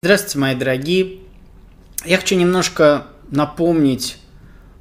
Здравствуйте, 0.00 0.38
мои 0.38 0.54
дорогие. 0.54 1.18
Я 2.04 2.18
хочу 2.18 2.36
немножко 2.36 3.08
напомнить 3.32 4.18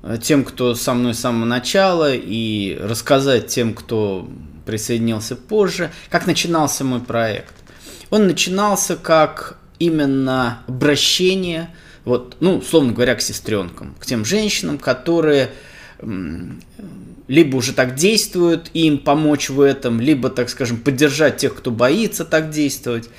э, 0.03 0.19
тем, 0.21 0.43
кто 0.43 0.75
со 0.75 0.93
мной 0.93 1.15
с 1.15 1.19
самого 1.21 1.45
начала, 1.45 2.13
и 2.13 2.77
рассказать 2.79 3.47
тем, 3.47 3.73
кто 3.73 4.29
присоединился 4.67 5.35
позже, 5.35 5.89
как 6.11 6.27
начинался 6.27 6.83
мой 6.83 6.99
проект. 6.99 7.55
Он 8.11 8.27
начинался 8.27 8.95
как 8.95 9.57
именно 9.79 10.61
обращение, 10.67 11.73
вот, 12.05 12.37
ну, 12.39 12.57
условно 12.57 12.93
говоря, 12.93 13.15
к 13.15 13.21
сестренкам, 13.23 13.95
к 13.99 14.05
тем 14.05 14.23
женщинам, 14.23 14.77
которые 14.77 15.49
либо 17.27 17.55
уже 17.55 17.73
так 17.73 17.95
действуют, 17.95 18.69
им 18.75 18.99
помочь 18.99 19.49
в 19.49 19.61
этом, 19.61 19.99
либо, 19.99 20.29
так 20.29 20.47
скажем, 20.47 20.77
поддержать 20.77 21.37
тех, 21.37 21.55
кто 21.55 21.71
боится 21.71 22.23
так 22.23 22.51
действовать 22.51 23.09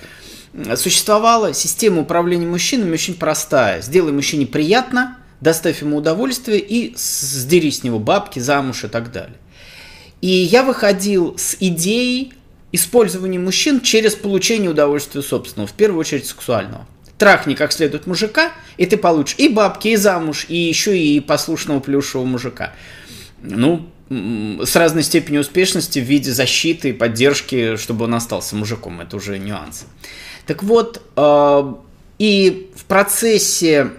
существовала 0.77 1.55
система 1.55 2.03
управления 2.03 2.47
мужчинами 2.47 2.93
очень 2.93 3.15
простая. 3.15 3.83
Сделай 3.83 4.13
мужчине 4.13 4.47
приятно, 4.47 5.19
доставь 5.41 5.83
ему 5.83 5.99
удовольствие 5.99 6.61
и 6.61 6.95
сдери 6.97 7.71
с 7.71 7.83
него 7.83 7.99
бабки, 7.99 8.39
замуж 8.39 8.85
и 8.85 8.89
так 8.89 9.13
далее. 9.13 9.37
И 10.21 10.29
я 10.29 10.63
выходил 10.63 11.37
с 11.39 11.57
идеей 11.61 12.33
использования 12.73 13.39
мужчин 13.39 13.81
через 13.81 14.15
получение 14.15 14.71
удовольствия 14.71 15.23
собственного, 15.23 15.69
в 15.69 15.73
первую 15.73 16.01
очередь 16.01 16.27
сексуального. 16.27 16.87
Трахни 17.17 17.55
как 17.55 17.73
следует 17.73 18.07
мужика, 18.07 18.53
и 18.77 18.87
ты 18.87 18.97
получишь 18.97 19.37
и 19.39 19.49
бабки, 19.49 19.89
и 19.89 19.97
замуж, 19.97 20.47
и 20.49 20.57
еще 20.57 20.99
и 20.99 21.19
послушного 21.21 21.81
плюшевого 21.81 22.27
мужика. 22.27 22.73
Ну, 23.43 23.89
с 24.11 24.77
разной 24.77 25.03
степенью 25.03 25.41
успешности 25.41 25.99
в 25.99 26.05
виде 26.05 26.33
защиты 26.33 26.91
и 26.91 26.93
поддержки, 26.93 27.77
чтобы 27.77 28.05
он 28.05 28.15
остался 28.15 28.57
мужиком. 28.57 29.01
Это 29.01 29.17
уже 29.17 29.39
нюансы. 29.39 29.85
Так 30.49 30.63
вот, 30.63 31.03
э, 31.15 31.75
и 32.19 32.71
в 32.75 32.85
процессе 32.87 33.91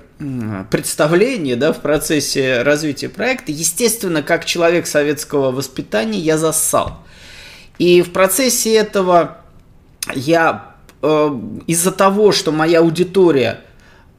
представления, 0.71 1.55
да, 1.55 1.71
в 1.71 1.79
процессе 1.79 2.63
развития 2.63 3.07
проекта, 3.07 3.51
естественно, 3.51 4.23
как 4.23 4.45
человек 4.45 4.87
советского 4.87 5.51
воспитания, 5.51 6.17
я 6.17 6.39
зассал. 6.39 7.03
И 7.77 8.01
в 8.01 8.11
процессе 8.11 8.73
этого 8.73 9.37
я 10.15 10.75
э, 11.03 11.39
из-за 11.67 11.91
того, 11.91 12.31
что 12.31 12.51
моя 12.51 12.79
аудитория, 12.79 13.61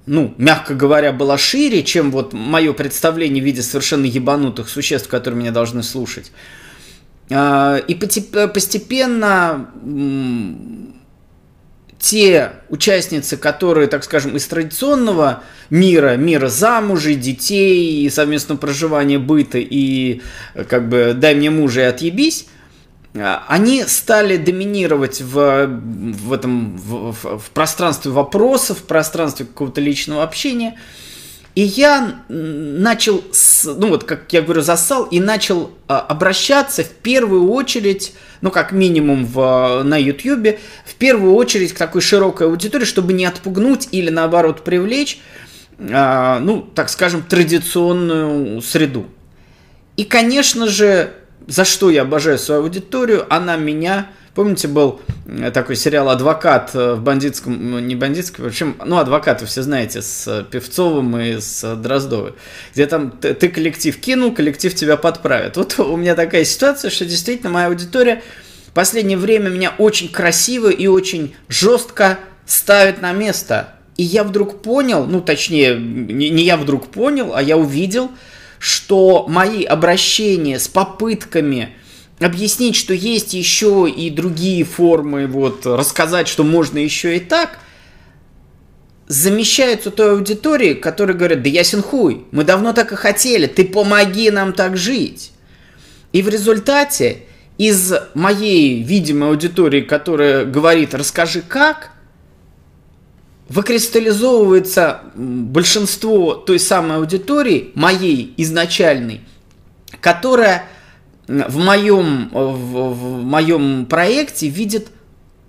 ну, 0.06 0.32
мягко 0.38 0.74
говоря, 0.74 1.12
была 1.12 1.36
шире, 1.36 1.82
чем 1.82 2.12
вот 2.12 2.32
мое 2.32 2.72
представление 2.72 3.42
в 3.42 3.44
виде 3.44 3.60
совершенно 3.60 4.04
ебанутых 4.04 4.68
существ, 4.68 5.08
которые 5.08 5.40
меня 5.40 5.50
должны 5.50 5.82
слушать, 5.82 6.30
э, 7.28 7.80
и 7.88 7.94
постепенно 7.96 9.68
те 12.00 12.52
участницы, 12.70 13.36
которые, 13.36 13.86
так 13.86 14.02
скажем, 14.04 14.34
из 14.34 14.46
традиционного 14.46 15.42
мира, 15.68 16.16
мира 16.16 16.48
замужей, 16.48 17.14
детей, 17.14 18.10
совместного 18.10 18.58
проживания 18.58 19.18
быта 19.18 19.58
и 19.58 20.22
как 20.68 20.88
бы 20.88 21.12
дай 21.14 21.34
мне 21.34 21.50
мужа 21.50 21.82
и 21.82 21.84
отъебись, 21.84 22.46
а, 23.14 23.44
они 23.48 23.84
стали 23.84 24.38
доминировать 24.38 25.20
в, 25.20 25.66
в 25.66 26.32
этом 26.32 26.78
в, 26.78 27.12
в, 27.12 27.38
в 27.38 27.50
пространстве 27.50 28.10
вопросов, 28.12 28.78
в 28.78 28.82
пространстве 28.84 29.44
какого-то 29.44 29.80
личного 29.80 30.22
общения. 30.22 30.78
И 31.54 31.62
я 31.62 32.22
начал, 32.28 33.24
ну 33.64 33.88
вот, 33.88 34.04
как 34.04 34.32
я 34.32 34.42
говорю, 34.42 34.62
засал 34.62 35.04
и 35.04 35.18
начал 35.18 35.72
а, 35.88 36.00
обращаться 36.00 36.84
в 36.84 36.90
первую 36.90 37.50
очередь 37.50 38.14
ну, 38.40 38.50
как 38.50 38.72
минимум 38.72 39.26
в, 39.26 39.82
на 39.84 39.96
YouTube, 39.96 40.58
в 40.84 40.94
первую 40.94 41.34
очередь 41.34 41.72
к 41.72 41.78
такой 41.78 42.00
широкой 42.00 42.46
аудитории, 42.46 42.84
чтобы 42.84 43.12
не 43.12 43.26
отпугнуть 43.26 43.88
или 43.90 44.10
наоборот 44.10 44.64
привлечь, 44.64 45.20
э, 45.78 46.38
ну, 46.40 46.62
так 46.62 46.88
скажем, 46.88 47.22
традиционную 47.22 48.62
среду. 48.62 49.06
И, 49.96 50.04
конечно 50.04 50.68
же, 50.68 51.12
за 51.50 51.64
что 51.64 51.90
я 51.90 52.02
обожаю 52.02 52.38
свою 52.38 52.62
аудиторию, 52.62 53.26
она 53.28 53.56
меня 53.56 54.08
Помните, 54.34 54.68
был 54.68 55.00
э, 55.26 55.50
такой 55.50 55.74
сериал 55.74 56.08
«Адвокат» 56.08 56.70
э, 56.74 56.94
в 56.94 57.02
бандитском, 57.02 57.84
не 57.86 57.96
бандитском, 57.96 58.44
в 58.44 58.48
общем, 58.48 58.76
ну, 58.84 58.98
«Адвокат» 58.98 59.40
вы 59.40 59.48
все 59.48 59.62
знаете, 59.62 60.02
с 60.02 60.46
Певцовым 60.52 61.18
и 61.18 61.40
с 61.40 61.76
Дроздовой, 61.76 62.34
где 62.72 62.86
там 62.86 63.10
ты, 63.10 63.34
ты 63.34 63.48
коллектив 63.48 63.96
кинул, 63.98 64.32
коллектив 64.32 64.72
тебя 64.72 64.96
подправит. 64.96 65.56
Вот 65.56 65.78
у 65.80 65.96
меня 65.96 66.14
такая 66.14 66.44
ситуация, 66.44 66.90
что 66.90 67.04
действительно 67.04 67.50
моя 67.50 67.66
аудитория 67.66 68.22
в 68.68 68.72
последнее 68.72 69.18
время 69.18 69.48
меня 69.48 69.74
очень 69.78 70.08
красиво 70.08 70.70
и 70.70 70.86
очень 70.86 71.34
жестко 71.48 72.20
ставит 72.46 73.02
на 73.02 73.10
место. 73.10 73.74
И 73.96 74.04
я 74.04 74.22
вдруг 74.22 74.62
понял, 74.62 75.06
ну, 75.06 75.20
точнее, 75.20 75.76
не, 75.76 76.30
не 76.30 76.44
я 76.44 76.56
вдруг 76.56 76.86
понял, 76.86 77.34
а 77.34 77.42
я 77.42 77.56
увидел, 77.56 78.12
что 78.60 79.24
мои 79.26 79.64
обращения 79.64 80.58
с 80.58 80.68
попытками 80.68 81.70
объяснить, 82.20 82.76
что 82.76 82.92
есть 82.92 83.32
еще 83.32 83.88
и 83.90 84.10
другие 84.10 84.64
формы, 84.64 85.26
вот, 85.26 85.64
рассказать, 85.64 86.28
что 86.28 86.44
можно 86.44 86.78
еще 86.78 87.16
и 87.16 87.20
так, 87.20 87.58
замещаются 89.08 89.90
той 89.90 90.12
аудитории, 90.12 90.74
которые 90.74 91.16
говорят, 91.16 91.42
да 91.42 91.48
ясен 91.48 91.82
хуй, 91.82 92.26
мы 92.32 92.44
давно 92.44 92.74
так 92.74 92.92
и 92.92 92.96
хотели, 92.96 93.46
ты 93.46 93.64
помоги 93.64 94.30
нам 94.30 94.52
так 94.52 94.76
жить. 94.76 95.32
И 96.12 96.20
в 96.20 96.28
результате 96.28 97.22
из 97.56 97.94
моей 98.12 98.82
видимой 98.82 99.30
аудитории, 99.30 99.80
которая 99.80 100.44
говорит, 100.44 100.94
расскажи 100.94 101.40
как, 101.40 101.92
выкристаллизовывается 103.50 105.00
большинство 105.16 106.34
той 106.34 106.60
самой 106.60 106.98
аудитории, 106.98 107.72
моей 107.74 108.32
изначальной, 108.36 109.22
которая 110.00 110.66
в 111.26 111.58
моем, 111.58 112.30
в, 112.32 112.94
в 112.94 113.24
моем 113.24 113.86
проекте 113.86 114.48
видит 114.48 114.88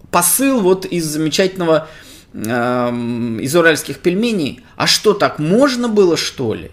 посыл 0.09 0.61
вот 0.61 0.85
из 0.85 1.05
замечательного 1.05 1.89
э, 2.33 2.89
из 3.39 3.55
уральских 3.55 3.99
пельменей. 3.99 4.61
А 4.75 4.87
что 4.87 5.13
так 5.13 5.37
можно 5.37 5.87
было 5.87 6.17
что 6.17 6.55
ли? 6.55 6.71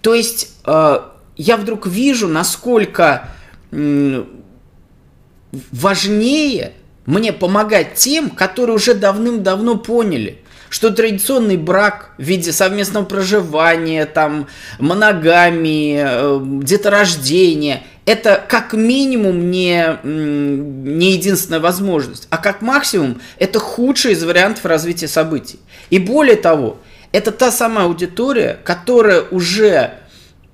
То 0.00 0.14
есть 0.14 0.52
э, 0.64 1.00
я 1.36 1.56
вдруг 1.56 1.88
вижу, 1.88 2.28
насколько 2.28 3.30
э, 3.72 4.24
важнее 5.72 6.72
мне 7.04 7.32
помогать 7.32 7.94
тем, 7.94 8.30
которые 8.30 8.76
уже 8.76 8.94
давным-давно 8.94 9.76
поняли, 9.76 10.41
что 10.72 10.90
традиционный 10.90 11.58
брак 11.58 12.12
в 12.16 12.22
виде 12.22 12.50
совместного 12.50 13.04
проживания, 13.04 14.06
там, 14.06 14.46
моногамии, 14.78 16.02
э, 16.02 16.40
деторождения– 16.64 17.82
это 18.06 18.42
как 18.48 18.72
минимум 18.72 19.50
не, 19.50 19.98
не 20.02 21.12
единственная 21.12 21.60
возможность, 21.60 22.26
а 22.30 22.38
как 22.38 22.62
максимум 22.62 23.20
это 23.38 23.58
худший 23.58 24.12
из 24.12 24.24
вариантов 24.24 24.64
развития 24.64 25.08
событий. 25.08 25.60
И 25.90 25.98
более 25.98 26.36
того, 26.36 26.78
это 27.12 27.32
та 27.32 27.52
самая 27.52 27.84
аудитория, 27.84 28.58
которая 28.64 29.20
уже 29.30 29.90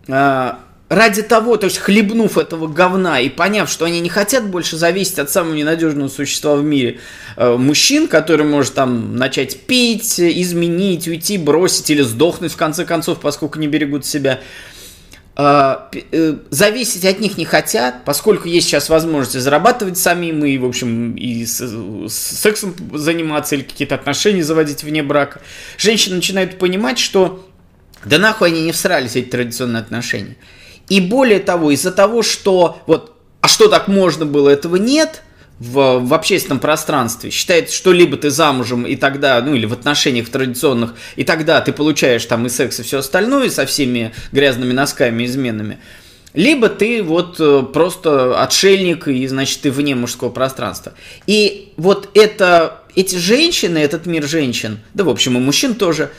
э, 0.09 0.53
ради 0.89 1.23
того, 1.23 1.57
то 1.57 1.67
есть 1.67 1.79
хлебнув 1.79 2.39
этого 2.39 2.67
говна 2.67 3.21
и 3.21 3.29
поняв, 3.29 3.71
что 3.71 3.85
они 3.85 4.01
не 4.01 4.09
хотят 4.09 4.49
больше 4.49 4.77
зависеть 4.77 5.19
от 5.19 5.31
самого 5.31 5.55
ненадежного 5.55 6.09
существа 6.09 6.57
в 6.57 6.65
мире, 6.65 6.99
э, 7.37 7.57
мужчин, 7.57 8.09
который 8.09 8.47
может 8.47 8.75
там 8.75 9.17
начать 9.17 9.61
пить, 9.61 10.19
изменить, 10.19 11.07
уйти, 11.07 11.37
бросить 11.37 11.91
или 11.91 12.03
сдохнуть 12.03 12.53
в 12.53 12.57
конце 12.57 12.85
концов, 12.85 13.21
поскольку 13.21 13.59
не 13.59 13.69
берегут 13.69 14.07
себя, 14.07 14.41
а, 15.41 15.89
э, 15.93 16.35
зависеть 16.51 17.05
от 17.05 17.21
них 17.21 17.39
не 17.39 17.45
хотят, 17.45 18.05
поскольку 18.05 18.49
есть 18.49 18.67
сейчас 18.67 18.89
возможность 18.89 19.39
зарабатывать 19.39 19.97
самим 19.97 20.45
и, 20.45 20.59
в 20.59 20.65
общем, 20.65 21.15
и 21.15 21.47
с, 21.47 21.61
с 21.61 22.13
сексом 22.13 22.75
заниматься 22.93 23.55
или 23.55 23.63
какие-то 23.63 23.95
отношения 23.95 24.43
заводить 24.43 24.83
вне 24.83 25.05
брака. 25.05 25.41
Женщины 25.77 26.17
начинают 26.17 26.59
понимать, 26.59 26.99
что 26.99 27.47
да 28.05 28.19
нахуй 28.19 28.49
они 28.49 28.63
не 28.63 28.73
всрались, 28.73 29.15
эти 29.15 29.29
традиционные 29.29 29.81
отношения. 29.81 30.37
И 30.89 31.01
более 31.01 31.41
того, 31.41 31.71
из-за 31.71 31.93
того, 31.93 32.23
что 32.23 32.81
вот, 32.87 33.15
а 33.41 33.49
что 33.49 33.69
так 33.69 33.89
можно 33.89 34.27
было, 34.27 34.49
этого 34.49 34.77
нет– 34.77 35.23
в, 35.59 35.99
в 35.99 36.15
общественном 36.15 36.61
пространстве 36.61 37.31
считает, 37.31 37.71
что 37.71 37.93
либо 37.93 38.17
ты 38.17 38.31
замужем, 38.31 38.85
и 38.85 38.97
тогда, 38.97 39.41
ну 39.43 39.55
или 39.55 39.67
в 39.67 39.73
отношениях 39.73 40.29
традиционных, 40.29 40.95
и 41.17 41.25
тогда 41.25 41.61
ты 41.61 41.73
получаешь 41.73 42.25
там 42.27 42.47
и 42.47 42.49
секс, 42.49 42.79
и 42.81 42.83
все 42.83 42.99
остальное 42.99 43.51
со 43.51 43.67
всеми 43.67 44.13
грязными 44.33 44.73
носками, 44.73 45.25
изменами, 45.25 45.79
либо 46.35 46.69
ты 46.69 47.03
вот 47.03 47.37
э, 47.41 47.65
просто 47.73 48.41
отшельник, 48.41 49.09
и 49.09 49.27
значит 49.27 49.63
ты 49.63 49.71
вне 49.71 49.95
мужского 49.95 50.29
пространства. 50.29 50.93
И 51.27 51.73
вот 51.77 52.11
это, 52.15 52.83
эти 52.95 53.17
женщины, 53.17 53.79
этот 53.79 54.07
мир 54.07 54.25
женщин, 54.27 54.79
да 54.95 55.05
в 55.05 55.09
общем 55.09 55.37
и 55.37 55.41
мужчин 55.41 55.75
тоже, 55.75 56.11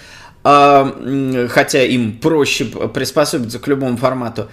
хотя 0.44 1.84
им 1.84 2.18
проще 2.20 2.66
приспособиться 2.66 3.60
к 3.60 3.68
любому 3.68 3.98
формату, 3.98 4.50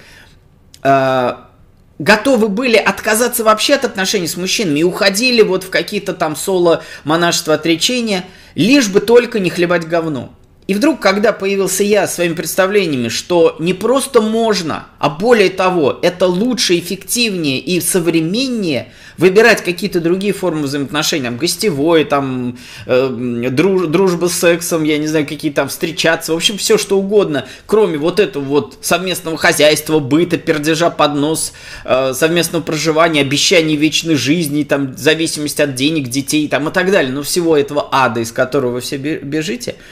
а, 0.82 1.50
готовы 1.98 2.48
были 2.48 2.76
отказаться 2.76 3.44
вообще 3.44 3.74
от 3.74 3.84
отношений 3.84 4.26
с 4.26 4.36
мужчинами 4.36 4.80
и 4.80 4.84
уходили 4.84 5.42
вот 5.42 5.64
в 5.64 5.70
какие-то 5.70 6.12
там 6.12 6.36
соло 6.36 6.82
монашества 7.04 7.54
отречения, 7.54 8.24
лишь 8.54 8.88
бы 8.88 9.00
только 9.00 9.38
не 9.40 9.50
хлебать 9.50 9.86
говно. 9.86 10.32
И 10.66 10.74
вдруг, 10.74 10.98
когда 11.00 11.32
появился 11.32 11.84
я 11.84 12.08
своими 12.08 12.34
представлениями, 12.34 13.08
что 13.08 13.54
не 13.60 13.72
просто 13.72 14.20
можно, 14.20 14.86
а 14.98 15.08
более 15.08 15.50
того, 15.50 15.96
это 16.02 16.26
лучше, 16.26 16.76
эффективнее 16.76 17.60
и 17.60 17.80
современнее 17.80 18.92
выбирать 19.16 19.62
какие-то 19.62 20.00
другие 20.00 20.32
формы 20.32 20.62
взаимоотношений, 20.62 21.24
там, 21.24 21.36
гостевой, 21.38 22.04
там, 22.04 22.58
э, 22.86 23.48
друж, 23.50 23.86
дружба 23.86 24.26
с 24.26 24.34
сексом, 24.34 24.82
я 24.82 24.98
не 24.98 25.06
знаю, 25.06 25.26
какие 25.26 25.52
там 25.52 25.68
встречаться, 25.68 26.32
в 26.32 26.36
общем, 26.36 26.58
все 26.58 26.76
что 26.76 26.98
угодно, 26.98 27.46
кроме 27.66 27.96
вот 27.96 28.18
этого 28.18 28.42
вот 28.42 28.78
совместного 28.80 29.38
хозяйства, 29.38 30.00
быта, 30.00 30.36
пердежа 30.36 30.90
под 30.90 31.14
нос, 31.14 31.52
э, 31.84 32.12
совместного 32.12 32.62
проживания, 32.62 33.20
обещаний 33.20 33.76
вечной 33.76 34.16
жизни, 34.16 34.64
там, 34.64 34.96
зависимость 34.96 35.60
от 35.60 35.76
денег, 35.76 36.08
детей, 36.08 36.48
там, 36.48 36.68
и 36.68 36.72
так 36.72 36.90
далее, 36.90 37.12
ну, 37.12 37.22
всего 37.22 37.56
этого 37.56 37.88
ада, 37.92 38.20
из 38.20 38.32
которого 38.32 38.72
вы 38.72 38.80
все 38.80 38.96
бежите– 38.96 39.76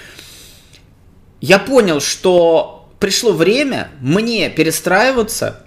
я 1.44 1.58
понял, 1.58 2.00
что 2.00 2.88
пришло 2.98 3.32
время 3.32 3.90
мне 4.00 4.48
перестраиваться 4.48 5.60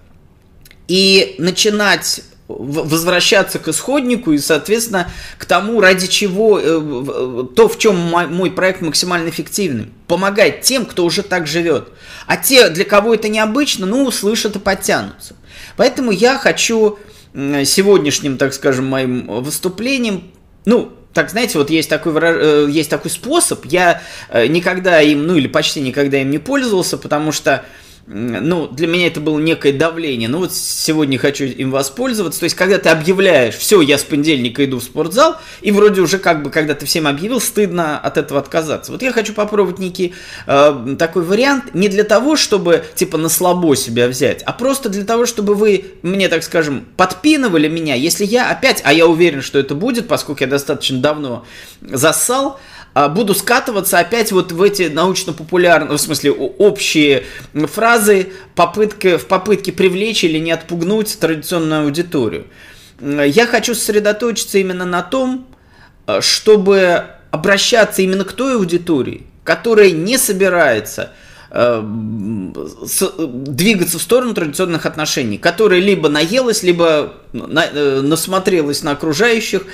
и 0.88 1.36
начинать 1.38 2.22
возвращаться 2.48 3.60
к 3.60 3.68
исходнику 3.68 4.32
и, 4.32 4.40
соответственно, 4.40 5.12
к 5.38 5.46
тому, 5.46 5.80
ради 5.80 6.08
чего, 6.08 6.60
э, 6.60 7.46
то, 7.56 7.68
в 7.68 7.78
чем 7.78 7.96
мой 7.98 8.50
проект 8.50 8.82
максимально 8.82 9.30
эффективный. 9.30 9.90
Помогать 10.08 10.62
тем, 10.62 10.86
кто 10.86 11.06
уже 11.06 11.22
так 11.22 11.46
живет. 11.46 11.90
А 12.26 12.38
те, 12.38 12.70
для 12.70 12.86
кого 12.86 13.14
это 13.14 13.30
необычно, 13.30 13.86
ну, 13.86 14.04
услышат 14.06 14.56
и 14.56 14.60
подтянутся. 14.60 15.36
Поэтому 15.76 16.10
я 16.10 16.40
хочу 16.40 16.98
сегодняшним, 17.36 18.40
так 18.40 18.54
скажем, 18.56 18.88
моим 18.88 19.28
выступлением, 19.28 20.32
ну, 20.66 20.94
так, 21.18 21.32
знаете, 21.32 21.58
вот 21.58 21.72
есть 21.72 21.90
такой, 21.90 22.14
э, 22.16 22.68
есть 22.70 22.92
такой 22.92 23.10
способ, 23.10 23.66
я 23.66 24.04
э, 24.30 24.46
никогда 24.46 25.02
им, 25.02 25.26
ну 25.26 25.36
или 25.36 25.48
почти 25.48 25.82
никогда 25.82 26.22
им 26.22 26.30
не 26.30 26.38
пользовался, 26.38 26.96
потому 26.96 27.32
что 27.32 27.66
ну, 28.10 28.70
для 28.70 28.88
меня 28.88 29.08
это 29.08 29.20
было 29.20 29.38
некое 29.38 29.74
давление. 29.74 30.30
Ну, 30.30 30.40
вот 30.40 30.54
сегодня 30.54 31.20
хочу 31.20 31.44
им 31.44 31.72
воспользоваться. 31.72 32.40
То 32.40 32.46
есть, 32.46 32.56
когда 32.56 32.78
ты 32.78 32.88
объявляешь, 32.88 33.56
все, 33.56 33.82
я 33.82 33.98
с 33.98 34.04
понедельника 34.04 34.64
иду 34.64 34.80
в 34.80 34.84
спортзал, 34.84 35.36
и 35.62 35.72
вроде 35.72 36.00
уже 36.00 36.18
как 36.18 36.42
бы, 36.42 36.50
когда 36.50 36.74
ты 36.74 36.86
всем 36.86 37.06
объявил, 37.06 37.42
стыдно 37.42 38.00
от 38.00 38.18
этого 38.18 38.40
отказаться. 38.40 38.94
Вот 38.94 39.02
я 39.02 39.12
хочу 39.12 39.34
попробовать 39.34 39.80
некий 39.80 40.14
э, 40.46 40.96
такой 40.98 41.24
вариант, 41.24 41.76
не 41.76 41.90
для 41.90 42.06
того, 42.06 42.38
чтобы, 42.38 42.86
типа, 42.96 43.18
на 43.18 43.28
слабо 43.28 43.76
себя 43.76 44.08
взять, 44.08 44.42
а 44.44 44.54
просто 44.54 44.88
для 44.88 45.04
того, 45.04 45.26
чтобы 45.26 45.54
вы 45.56 45.86
мне, 46.02 46.30
так 46.30 46.44
скажем, 46.44 46.86
подпинывали 46.96 47.68
меня, 47.68 47.96
если 47.96 48.24
я 48.24 48.50
опять, 48.50 48.82
а 48.86 48.94
я 48.94 49.06
уверен, 49.06 49.42
что 49.42 49.60
это 49.60 49.76
будет, 49.76 50.08
поскольку 50.08 50.44
я 50.44 50.48
достаточно 50.48 51.00
давно 51.00 51.46
зассал, 51.82 52.58
а, 52.58 52.58
буду 53.10 53.36
скатываться 53.36 54.00
опять 54.00 54.32
вот 54.32 54.52
в 54.52 54.62
эти 54.62 54.84
научно-популярные, 54.84 55.98
в 55.98 56.02
смысле, 56.02 56.32
общие 56.32 57.24
фразы 57.54 58.30
попытка, 58.56 59.18
в 59.18 59.28
попытке 59.28 59.72
привлечь 59.72 60.24
или 60.24 60.40
не 60.40 60.52
отпугнуть 60.52 61.18
традиционную 61.20 61.84
аудиторию. 61.84 62.48
Я 63.00 63.46
хочу 63.46 63.76
сосредоточиться 63.76 64.58
именно 64.58 64.86
на 64.86 65.04
том, 65.04 65.48
а, 66.08 66.22
чтобы 66.22 67.06
обращаться 67.30 68.02
именно 68.02 68.24
к 68.24 68.34
той 68.34 68.56
аудитории, 68.56 69.28
которая 69.44 69.92
не 69.92 70.18
собирается 70.18 71.12
а, 71.52 71.86
двигаться 71.86 74.00
в 74.00 74.02
сторону 74.02 74.34
традиционных 74.34 74.86
отношений, 74.86 75.38
которая 75.38 75.80
либо 75.80 76.10
наелась, 76.10 76.64
либо 76.64 77.14
э, 77.34 78.02
насмотрелась 78.02 78.82
на 78.82 78.92
окружающих, 78.92 79.66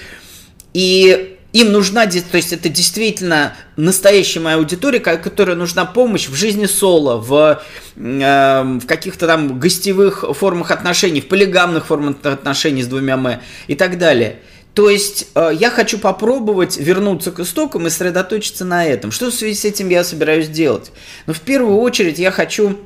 и 0.74 1.38
им 1.54 1.72
нужна, 1.72 2.08
то 2.08 2.38
есть 2.38 2.52
это 2.52 2.68
действительно 2.68 3.56
настоящая 3.78 4.40
моя 4.40 4.58
аудитория, 4.58 5.00
которая 5.00 5.56
нужна 5.56 5.86
помощь 5.86 6.28
в 6.28 6.34
жизни 6.34 6.66
соло, 6.66 7.18
в, 7.18 7.62
э, 7.96 8.80
в 8.82 8.86
каких-то 8.88 9.28
там 9.28 9.60
гостевых 9.60 10.26
формах 10.36 10.72
отношений, 10.72 11.22
в 11.22 11.28
полигамных 11.28 11.86
формах 11.86 12.18
отношений 12.24 12.82
с 12.82 12.88
двумя 12.88 13.18
«мы» 13.18 13.40
и 13.68 13.76
так 13.76 14.00
далее. 14.00 14.40
То 14.74 14.90
есть 14.90 15.28
э, 15.36 15.52
я 15.54 15.70
хочу 15.70 16.00
попробовать 16.00 16.78
вернуться 16.78 17.32
к 17.32 17.40
истокам 17.40 17.86
и 17.86 17.92
сосредоточиться 17.92 18.66
на 18.66 18.86
этом. 18.86 19.12
Что 19.12 19.30
в 19.30 19.34
связи 19.34 19.54
с 19.54 19.66
этим 19.66 19.90
я 19.90 20.04
собираюсь 20.04 20.48
делать? 20.48 20.92
Но 21.28 21.28
ну, 21.28 21.34
в 21.36 21.42
первую 21.42 21.78
очередь 21.78 22.18
я 22.18 22.32
хочу 22.32 22.80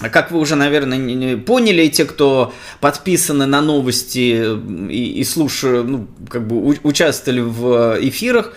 как 0.00 0.32
вы 0.32 0.40
уже, 0.40 0.56
наверное, 0.56 1.36
поняли, 1.36 1.88
те, 1.88 2.04
кто 2.04 2.52
подписаны 2.80 3.46
на 3.46 3.60
новости 3.60 4.56
и, 4.90 5.20
и 5.20 5.24
слушают, 5.24 5.86
ну, 5.86 6.08
как 6.28 6.46
бы 6.48 6.78
участвовали 6.82 7.40
в 7.40 7.98
эфирах, 8.00 8.54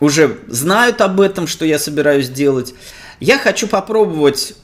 уже 0.00 0.38
знают 0.48 1.00
об 1.00 1.20
этом, 1.20 1.46
что 1.46 1.64
я 1.64 1.78
собираюсь 1.78 2.28
делать. 2.28 2.74
Я 3.20 3.38
хочу 3.38 3.68
попробовать 3.68 4.54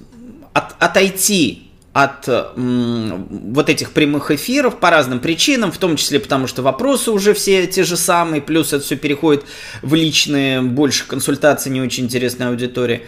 от, 0.53 0.75
отойти 0.81 1.71
от 1.93 2.29
м, 2.29 3.53
вот 3.55 3.71
этих 3.71 3.93
прямых 3.93 4.31
эфиров 4.31 4.81
по 4.81 4.91
разным 4.91 5.21
причинам, 5.21 5.71
в 5.71 5.79
том 5.79 5.97
числе 5.97 6.19
потому, 6.19 6.47
что 6.47 6.63
вопросы 6.63 7.11
уже 7.11 7.35
все 7.35 7.67
те 7.67 7.85
же 7.85 7.97
самые, 7.97 8.43
плюс 8.43 8.73
это 8.73 8.85
все 8.85 8.97
переходит 8.97 9.45
в 9.83 9.95
личные, 9.95 10.61
больше 10.61 11.07
консультации, 11.07 11.71
не 11.71 11.81
очень 11.81 12.05
интересная 12.05 12.49
аудитория. 12.49 13.03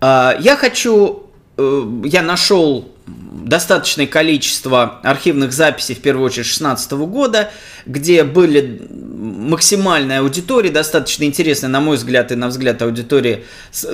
А, 0.00 0.36
я 0.40 0.56
хочу 0.56 1.25
Э, 1.25 1.25
я 1.58 2.22
нашел 2.22 2.92
достаточное 3.06 4.06
количество 4.06 5.00
архивных 5.02 5.52
записей, 5.52 5.94
в 5.94 6.00
первую 6.00 6.26
очередь 6.26 6.46
2016 6.46 6.92
года, 6.92 7.50
где 7.86 8.24
были 8.24 8.88
максимальная 8.90 10.20
аудитория, 10.20 10.70
достаточно 10.70 11.24
интересная, 11.24 11.70
на 11.70 11.80
мой 11.80 11.96
взгляд, 11.96 12.32
и 12.32 12.34
на 12.34 12.48
взгляд 12.48 12.82
аудитории, 12.82 13.44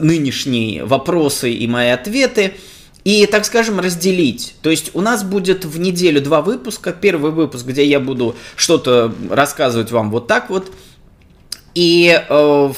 нынешние 0.01 0.85
вопросы 0.85 1.53
и 1.53 1.67
мои 1.67 1.91
ответы. 1.91 2.55
И, 3.05 3.27
так 3.27 3.45
скажем, 3.45 3.81
разделить. 3.81 4.55
То 4.63 4.71
есть 4.71 4.93
у 4.95 5.01
нас 5.01 5.25
будет 5.25 5.65
в 5.65 5.81
неделю 5.81 6.21
два 6.21 6.41
выпуска. 6.41 6.93
Первый 6.93 7.33
выпуск, 7.33 7.67
где 7.67 7.85
я 7.85 7.99
буду 7.99 8.37
что-то 8.55 9.13
рассказывать 9.29 9.91
вам 9.91 10.13
вот 10.13 10.29
так 10.29 10.51
вот, 10.51 10.71
и 11.75 12.23
э, 12.29 12.73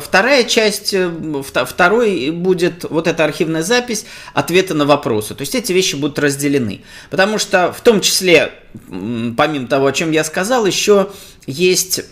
вторая 0.00 0.44
часть, 0.44 0.92
э, 0.92 1.10
второй 1.42 2.30
будет 2.30 2.84
вот 2.84 3.06
эта 3.06 3.24
архивная 3.24 3.62
запись 3.62 4.04
ответа 4.34 4.74
на 4.74 4.84
вопросы. 4.84 5.34
То 5.34 5.42
есть 5.42 5.54
эти 5.54 5.72
вещи 5.72 5.96
будут 5.96 6.18
разделены. 6.18 6.82
Потому 7.10 7.38
что 7.38 7.72
в 7.72 7.80
том 7.80 8.00
числе, 8.02 8.52
помимо 8.88 9.66
того, 9.66 9.86
о 9.86 9.92
чем 9.92 10.10
я 10.10 10.24
сказал, 10.24 10.66
еще 10.66 11.08
есть 11.46 12.04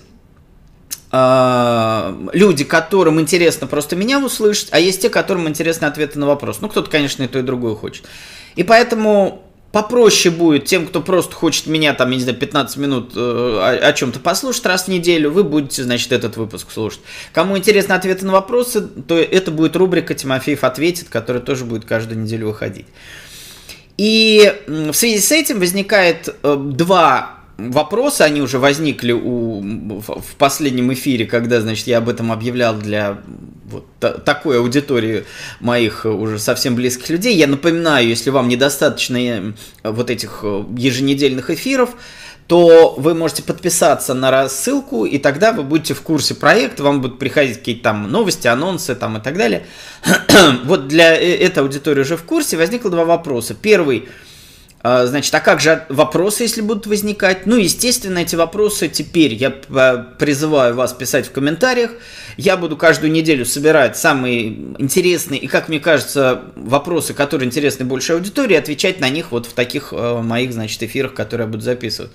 э, 1.11 2.29
люди, 2.33 2.65
которым 2.65 3.21
интересно 3.21 3.67
просто 3.67 3.95
меня 3.95 4.19
услышать, 4.19 4.69
а 4.71 4.81
есть 4.81 5.03
те, 5.03 5.11
которым 5.11 5.49
интересны 5.49 5.85
ответы 5.85 6.19
на 6.19 6.27
вопрос. 6.27 6.63
Ну, 6.63 6.69
кто-то, 6.69 6.91
конечно, 6.91 7.23
и 7.23 7.29
то, 7.29 7.39
и 7.39 7.43
другое 7.43 7.75
хочет. 7.75 8.07
И 8.57 8.63
поэтому 8.63 9.43
попроще 9.73 10.35
будет 10.35 10.67
тем, 10.67 10.87
кто 10.87 11.01
просто 11.01 11.35
хочет 11.35 11.67
меня 11.67 11.95
там, 11.95 12.11
я 12.11 12.17
не 12.17 12.23
знаю, 12.23 12.39
15 12.39 12.77
минут 12.77 13.13
э, 13.17 13.19
о, 13.19 13.89
о 13.89 13.93
чем-то 13.93 14.21
послушать 14.21 14.67
раз 14.67 14.85
в 14.85 14.89
неделю, 14.89 15.31
вы 15.31 15.43
будете, 15.43 15.83
значит, 15.83 16.13
этот 16.13 16.37
выпуск 16.37 16.71
слушать. 16.71 17.01
Кому 17.33 17.57
интересны 17.57 17.95
ответы 17.95 18.27
на 18.27 18.33
вопросы, 18.33 18.83
то 18.83 19.19
это 19.19 19.51
будет 19.51 19.75
рубрика 19.75 20.15
«Тимофеев 20.15 20.63
ответит», 20.63 21.09
которая 21.09 21.43
тоже 21.43 21.65
будет 21.65 21.87
каждую 21.87 22.21
неделю 22.21 22.49
выходить. 22.49 22.87
И 23.97 24.53
в 24.67 24.93
связи 24.93 25.19
с 25.19 25.33
этим 25.33 25.59
возникает 25.59 26.29
э, 26.43 26.57
два 26.57 27.42
вопросы, 27.71 28.23
они 28.23 28.41
уже 28.43 28.59
возникли 28.59 29.13
у, 29.13 29.61
в 29.61 30.37
последнем 30.37 30.93
эфире, 30.93 31.27
когда, 31.27 31.61
значит, 31.61 31.87
я 31.87 31.99
об 31.99 32.09
этом 32.09 32.33
объявлял 32.33 32.75
для 32.75 33.19
вот 33.65 33.87
такой 34.25 34.59
аудитории 34.59 35.25
моих 35.61 36.05
уже 36.05 36.39
совсем 36.39 36.75
близких 36.75 37.09
людей. 37.11 37.37
Я 37.37 37.47
напоминаю, 37.47 38.07
если 38.07 38.31
вам 38.31 38.49
недостаточно 38.49 39.17
э, 39.17 39.53
вот 39.83 40.11
этих 40.11 40.41
э, 40.43 40.65
еженедельных 40.77 41.51
эфиров, 41.51 41.91
то 42.47 42.95
вы 42.99 43.15
можете 43.15 43.43
подписаться 43.43 44.15
на 44.15 44.31
рассылку, 44.31 45.07
и 45.07 45.19
тогда 45.19 45.53
вы 45.53 45.63
будете 45.63 45.95
в 45.95 46.03
курсе 46.03 46.35
проекта, 46.35 46.83
вам 46.83 47.01
будут 47.01 47.19
приходить 47.19 47.59
какие-то 47.59 47.85
там 47.85 48.11
новости, 48.11 48.47
анонсы 48.47 48.95
там 48.95 49.17
и 49.17 49.21
так 49.21 49.39
далее. 49.39 49.67
вот 50.65 50.89
для 50.89 51.15
э, 51.15 51.37
этой 51.37 51.61
аудитории 51.61 52.01
уже 52.01 52.17
в 52.17 52.25
курсе 52.25 52.57
возникло 52.57 52.91
два 52.91 53.05
вопроса. 53.05 53.55
Первый– 53.55 54.09
значит, 54.83 55.33
а 55.35 55.41
как 55.41 55.61
же 55.61 55.85
вопросы, 55.89 56.43
если 56.43 56.61
будут 56.61 56.87
возникать? 56.87 57.47
Ну, 57.47 57.57
естественно, 57.57 58.19
эти 58.19 58.35
вопросы 58.35 58.89
теперь 58.89 59.33
я 59.35 59.55
а, 59.71 59.99
призываю 60.19 60.75
вас 60.75 60.93
писать 60.93 61.27
в 61.27 61.33
комментариях. 61.33 61.93
Я 62.37 62.57
буду 62.57 62.77
каждую 62.77 63.13
неделю 63.13 63.45
собирать 63.45 63.97
самые 63.97 64.49
интересные 64.79 65.39
и, 65.39 65.47
как 65.47 65.69
мне 65.69 65.79
кажется, 65.79 66.43
вопросы, 66.57 67.15
которые 67.15 67.47
интересны 67.47 67.85
большей 67.85 68.17
аудитории, 68.17 68.57
отвечать 68.57 68.99
на 68.99 69.09
них 69.09 69.31
вот 69.31 69.47
в 69.47 69.53
таких 69.53 69.93
а, 69.93 70.21
моих, 70.21 70.53
значит, 70.53 70.83
эфирах, 70.83 71.15
которые 71.15 71.47
я 71.47 71.51
буду 71.51 71.63
записывать. 71.63 72.11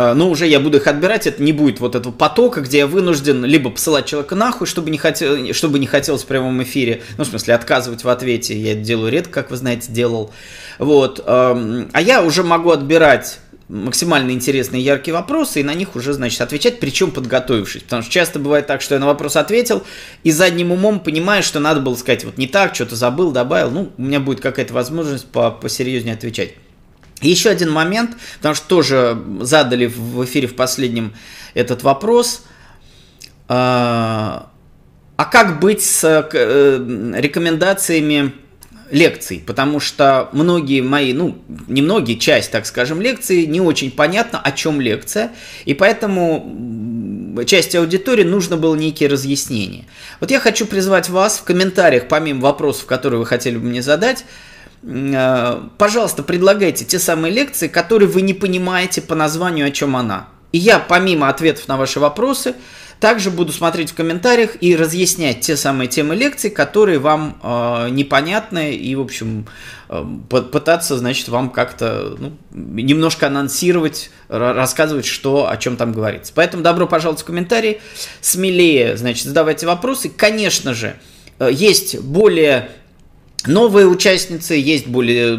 А, 0.00 0.14
но 0.14 0.30
уже 0.30 0.46
я 0.46 0.60
буду 0.60 0.76
их 0.76 0.86
отбирать, 0.86 1.26
это 1.26 1.42
не 1.42 1.52
будет 1.52 1.80
вот 1.80 1.96
этого 1.96 2.12
потока, 2.12 2.60
где 2.60 2.78
я 2.78 2.86
вынужден 2.86 3.44
либо 3.44 3.68
посылать 3.68 4.06
человека 4.06 4.36
нахуй, 4.36 4.68
чтобы 4.68 4.90
не, 4.90 4.98
хотел, 4.98 5.52
чтобы 5.52 5.80
не 5.80 5.88
хотелось 5.88 6.22
в 6.22 6.26
прямом 6.26 6.62
эфире, 6.62 7.02
ну, 7.16 7.24
в 7.24 7.26
смысле, 7.26 7.54
отказывать 7.54 8.04
в 8.04 8.08
ответе, 8.08 8.56
я 8.56 8.74
это 8.74 8.82
делаю 8.82 9.10
редко, 9.10 9.32
как 9.32 9.50
вы 9.50 9.56
знаете, 9.56 9.90
делал, 9.90 10.30
вот, 10.78 11.20
а 11.26 12.00
я 12.00 12.22
уже 12.22 12.44
могу 12.44 12.70
отбирать 12.70 13.40
максимально 13.68 14.30
интересные, 14.30 14.84
яркие 14.84 15.14
вопросы, 15.14 15.60
и 15.60 15.64
на 15.64 15.74
них 15.74 15.96
уже, 15.96 16.12
значит, 16.12 16.40
отвечать, 16.42 16.78
причем 16.78 17.10
подготовившись. 17.10 17.82
Потому 17.82 18.02
что 18.02 18.12
часто 18.12 18.38
бывает 18.38 18.68
так, 18.68 18.80
что 18.80 18.94
я 18.94 19.00
на 19.00 19.06
вопрос 19.06 19.34
ответил, 19.34 19.82
и 20.22 20.30
задним 20.30 20.70
умом 20.70 21.00
понимаю, 21.00 21.42
что 21.42 21.58
надо 21.58 21.80
было 21.80 21.96
сказать 21.96 22.24
вот 22.24 22.38
не 22.38 22.46
так, 22.46 22.76
что-то 22.76 22.94
забыл, 22.94 23.32
добавил. 23.32 23.70
Ну, 23.72 23.92
у 23.98 24.02
меня 24.02 24.20
будет 24.20 24.40
какая-то 24.40 24.72
возможность 24.72 25.26
по 25.26 25.50
посерьезнее 25.50 26.14
отвечать. 26.14 26.52
Еще 27.20 27.50
один 27.50 27.70
момент, 27.70 28.16
потому 28.36 28.54
что 28.54 28.66
тоже 28.68 29.18
задали 29.40 29.86
в 29.86 30.24
эфире 30.24 30.46
в 30.46 30.54
последнем 30.54 31.14
этот 31.54 31.82
вопрос. 31.82 32.42
А, 33.48 34.50
а 35.16 35.24
как 35.24 35.58
быть 35.58 35.82
с 35.82 36.04
э, 36.04 37.12
рекомендациями 37.16 38.32
лекций? 38.90 39.42
Потому 39.44 39.80
что 39.80 40.28
многие 40.32 40.80
мои, 40.80 41.12
ну, 41.12 41.38
не 41.66 41.82
многие, 41.82 42.14
часть, 42.14 42.52
так 42.52 42.66
скажем, 42.66 43.00
лекций 43.00 43.46
не 43.46 43.60
очень 43.60 43.90
понятно, 43.90 44.40
о 44.40 44.52
чем 44.52 44.80
лекция, 44.80 45.32
и 45.64 45.74
поэтому 45.74 47.34
части 47.46 47.76
аудитории 47.76 48.24
нужно 48.24 48.56
было 48.56 48.76
некие 48.76 49.08
разъяснения. 49.08 49.86
Вот 50.20 50.30
я 50.30 50.38
хочу 50.38 50.66
призвать 50.66 51.08
вас 51.08 51.38
в 51.38 51.44
комментариях, 51.44 52.06
помимо 52.08 52.42
вопросов, 52.42 52.86
которые 52.86 53.18
вы 53.18 53.26
хотели 53.26 53.56
бы 53.56 53.66
мне 53.66 53.82
задать, 53.82 54.24
пожалуйста, 54.82 56.22
предлагайте 56.22 56.84
те 56.84 56.98
самые 56.98 57.32
лекции, 57.32 57.68
которые 57.68 58.08
вы 58.08 58.22
не 58.22 58.34
понимаете 58.34 59.00
по 59.02 59.14
названию, 59.14 59.66
о 59.66 59.70
чем 59.70 59.96
она. 59.96 60.28
И 60.52 60.58
я, 60.58 60.78
помимо 60.78 61.28
ответов 61.28 61.68
на 61.68 61.76
ваши 61.76 62.00
вопросы, 62.00 62.54
также 63.00 63.30
буду 63.30 63.52
смотреть 63.52 63.92
в 63.92 63.94
комментариях 63.94 64.56
и 64.60 64.74
разъяснять 64.74 65.40
те 65.40 65.56
самые 65.56 65.86
темы 65.86 66.16
лекций, 66.16 66.50
которые 66.50 66.98
вам 66.98 67.38
э, 67.42 67.88
непонятны, 67.90 68.74
и, 68.74 68.94
в 68.96 69.00
общем, 69.00 69.46
э, 69.88 70.04
пытаться, 70.28 70.98
значит, 70.98 71.28
вам 71.28 71.50
как-то 71.50 72.16
ну, 72.18 72.32
немножко 72.50 73.28
анонсировать, 73.28 74.10
рассказывать, 74.28 75.06
что, 75.06 75.48
о 75.48 75.56
чем 75.58 75.76
там 75.76 75.92
говорится. 75.92 76.32
Поэтому 76.34 76.62
добро 76.64 76.88
пожаловать 76.88 77.22
в 77.22 77.24
комментарии, 77.24 77.80
смелее, 78.20 78.96
значит, 78.96 79.26
задавайте 79.26 79.66
вопросы. 79.66 80.08
Конечно 80.08 80.74
же, 80.74 80.96
э, 81.38 81.50
есть 81.52 82.00
более 82.00 82.68
Новые 83.48 83.86
участницы, 83.86 84.54
есть 84.54 84.86
более 84.86 85.38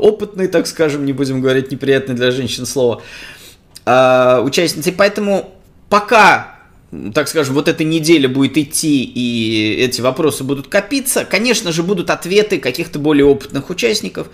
опытные, 0.00 0.48
так 0.48 0.66
скажем, 0.66 1.04
не 1.04 1.12
будем 1.12 1.40
говорить 1.40 1.70
неприятные 1.70 2.16
для 2.16 2.30
женщин 2.30 2.66
слово, 2.66 3.02
а, 3.84 4.40
участницы. 4.42 4.92
Поэтому 4.92 5.54
пока 5.88 6.58
так 7.12 7.28
скажем, 7.28 7.54
вот 7.54 7.68
эта 7.68 7.84
неделя 7.84 8.30
будет 8.30 8.56
идти, 8.56 9.04
и 9.04 9.76
эти 9.78 10.00
вопросы 10.00 10.42
будут 10.42 10.68
копиться, 10.68 11.26
конечно 11.26 11.70
же, 11.70 11.82
будут 11.82 12.08
ответы 12.08 12.58
каких-то 12.58 12.98
более 12.98 13.26
опытных 13.26 13.68
участников. 13.68 14.28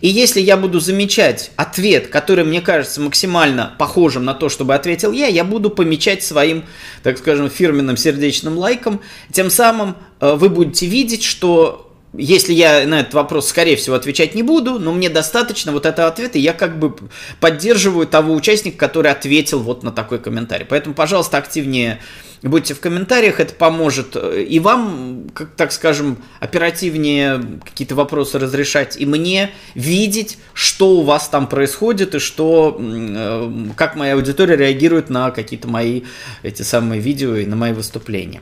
И 0.00 0.08
если 0.08 0.40
я 0.40 0.56
буду 0.56 0.80
замечать 0.80 1.50
ответ, 1.56 2.08
который 2.08 2.44
мне 2.44 2.62
кажется 2.62 3.02
максимально 3.02 3.74
похожим 3.78 4.24
на 4.24 4.32
то, 4.32 4.48
чтобы 4.48 4.74
ответил 4.74 5.12
я, 5.12 5.26
я 5.26 5.44
буду 5.44 5.68
помечать 5.68 6.22
своим, 6.22 6.64
так 7.02 7.18
скажем, 7.18 7.50
фирменным 7.50 7.98
сердечным 7.98 8.56
лайком. 8.56 9.00
Тем 9.30 9.50
самым 9.50 9.96
э, 10.20 10.34
вы 10.34 10.48
будете 10.48 10.86
видеть, 10.86 11.24
что 11.24 11.87
если 12.18 12.52
я 12.52 12.86
на 12.86 13.00
этот 13.00 13.14
вопрос, 13.14 13.48
скорее 13.48 13.76
всего, 13.76 13.96
отвечать 13.96 14.34
не 14.34 14.42
буду, 14.42 14.78
но 14.78 14.92
мне 14.92 15.08
достаточно 15.08 15.72
вот 15.72 15.86
этого 15.86 16.08
ответа, 16.08 16.38
и 16.38 16.42
я 16.42 16.52
как 16.52 16.78
бы 16.78 16.94
поддерживаю 17.40 18.06
того 18.06 18.34
участника, 18.34 18.76
который 18.76 19.10
ответил 19.10 19.60
вот 19.60 19.82
на 19.82 19.92
такой 19.92 20.18
комментарий. 20.18 20.66
Поэтому, 20.66 20.94
пожалуйста, 20.94 21.38
активнее 21.38 22.00
будьте 22.42 22.74
в 22.74 22.80
комментариях, 22.80 23.40
это 23.40 23.54
поможет 23.54 24.14
э, 24.14 24.42
и 24.42 24.60
вам, 24.60 25.28
как, 25.34 25.50
так 25.56 25.72
скажем, 25.72 26.18
оперативнее 26.40 27.42
какие-то 27.64 27.94
вопросы 27.94 28.38
разрешать, 28.38 28.96
и 28.96 29.06
мне 29.06 29.50
видеть, 29.74 30.38
что 30.52 30.90
у 30.98 31.02
вас 31.02 31.28
там 31.28 31.48
происходит, 31.48 32.14
и 32.14 32.18
что, 32.18 32.76
э, 32.78 33.52
как 33.76 33.96
моя 33.96 34.14
аудитория 34.14 34.56
реагирует 34.56 35.10
на 35.10 35.30
какие-то 35.30 35.68
мои 35.68 36.02
эти 36.42 36.62
самые 36.62 37.00
видео 37.00 37.36
и 37.36 37.46
на 37.46 37.56
мои 37.56 37.72
выступления. 37.72 38.40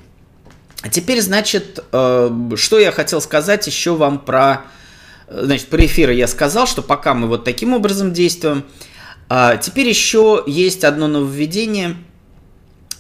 А 0.87 0.89
теперь, 0.89 1.21
значит, 1.21 1.85
э, 1.91 2.31
что 2.55 2.79
я 2.79 2.93
хотел 2.93 3.21
сказать 3.21 3.67
еще 3.67 3.97
вам 3.97 4.21
про... 4.21 4.67
Значит, 5.29 5.67
про 5.67 5.85
эфиры 5.85 6.15
я 6.15 6.29
сказал, 6.29 6.69
что 6.69 6.81
пока 6.81 7.13
мы 7.13 7.27
вот 7.27 7.43
таким 7.43 7.75
образом 7.75 8.13
действуем. 8.13 8.65
А 9.29 9.57
теперь 9.57 9.89
еще 9.89 10.45
есть 10.47 10.85
одно 10.85 11.09
нововведение. 11.09 11.97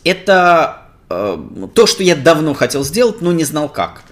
Это 0.02 0.88
э, 1.08 1.38
то, 1.74 1.86
что 1.86 2.02
я 2.02 2.16
давно 2.16 2.54
хотел 2.54 2.82
сделать, 2.82 3.20
но 3.20 3.30
не 3.30 3.44
знал 3.44 3.68
как. 3.68 4.02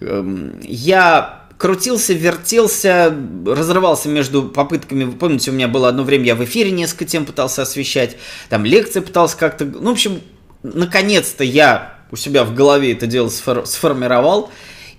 Эм, 0.00 0.60
я 0.60 1.46
крутился, 1.56 2.12
вертелся, 2.12 3.16
разрывался 3.46 4.10
между 4.10 4.42
попытками. 4.42 5.04
Вы 5.04 5.12
помните, 5.12 5.50
у 5.50 5.54
меня 5.54 5.68
было 5.68 5.88
одно 5.88 6.02
время, 6.02 6.26
я 6.26 6.34
в 6.34 6.44
эфире 6.44 6.70
несколько 6.70 7.06
тем 7.06 7.24
пытался 7.24 7.62
освещать, 7.62 8.18
там 8.50 8.66
лекции 8.66 9.00
пытался 9.00 9.38
как-то... 9.38 9.64
Ну, 9.64 9.88
в 9.88 9.92
общем, 9.92 10.20
наконец-то 10.62 11.44
я 11.44 11.95
у 12.16 12.18
себя 12.18 12.44
в 12.44 12.54
голове 12.54 12.92
это 12.92 13.06
дело 13.06 13.28
сформировал. 13.28 14.50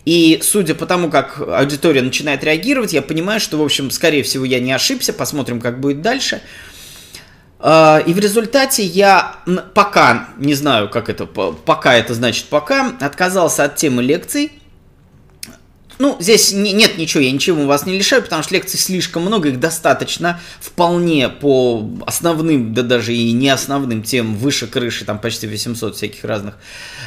И 0.05 0.39
судя 0.41 0.75
по 0.75 0.86
тому, 0.86 1.09
как 1.09 1.41
аудитория 1.41 2.01
начинает 2.01 2.43
реагировать, 2.43 2.93
я 2.93 3.01
понимаю, 3.01 3.39
что, 3.39 3.57
в 3.57 3.63
общем, 3.63 3.89
скорее 3.91 4.21
всего, 4.24 4.45
я 4.45 4.59
не 4.59 4.71
ошибся. 4.71 5.13
Посмотрим, 5.13 5.59
как 5.59 5.81
будет 5.81 6.01
дальше. 6.01 6.41
А, 7.59 8.01
и 8.05 8.13
в 8.13 8.19
результате 8.19 8.83
я 8.83 9.38
пока, 9.74 10.29
не 10.38 10.53
знаю, 10.53 10.89
как 10.89 11.09
это, 11.09 11.25
пока 11.25 11.95
это 11.95 12.13
значит 12.13 12.45
пока, 12.45 12.93
отказался 13.01 13.63
от 13.63 13.75
темы 13.75 14.03
лекций 14.03 14.51
ну, 15.99 16.15
здесь 16.19 16.53
не, 16.53 16.73
нет 16.73 16.97
ничего, 16.97 17.23
я 17.23 17.31
ничего 17.31 17.65
вас 17.65 17.85
не 17.85 17.97
лишаю, 17.97 18.21
потому 18.21 18.43
что 18.43 18.53
лекций 18.53 18.79
слишком 18.79 19.23
много, 19.23 19.49
их 19.49 19.59
достаточно 19.59 20.39
вполне 20.59 21.29
по 21.29 21.89
основным, 22.05 22.73
да 22.73 22.83
даже 22.83 23.13
и 23.13 23.31
не 23.31 23.49
основным 23.49 24.03
темам 24.03 24.35
выше 24.35 24.67
крыши, 24.67 25.05
там 25.05 25.19
почти 25.19 25.47
800 25.47 25.95
всяких 25.95 26.23
разных 26.23 26.55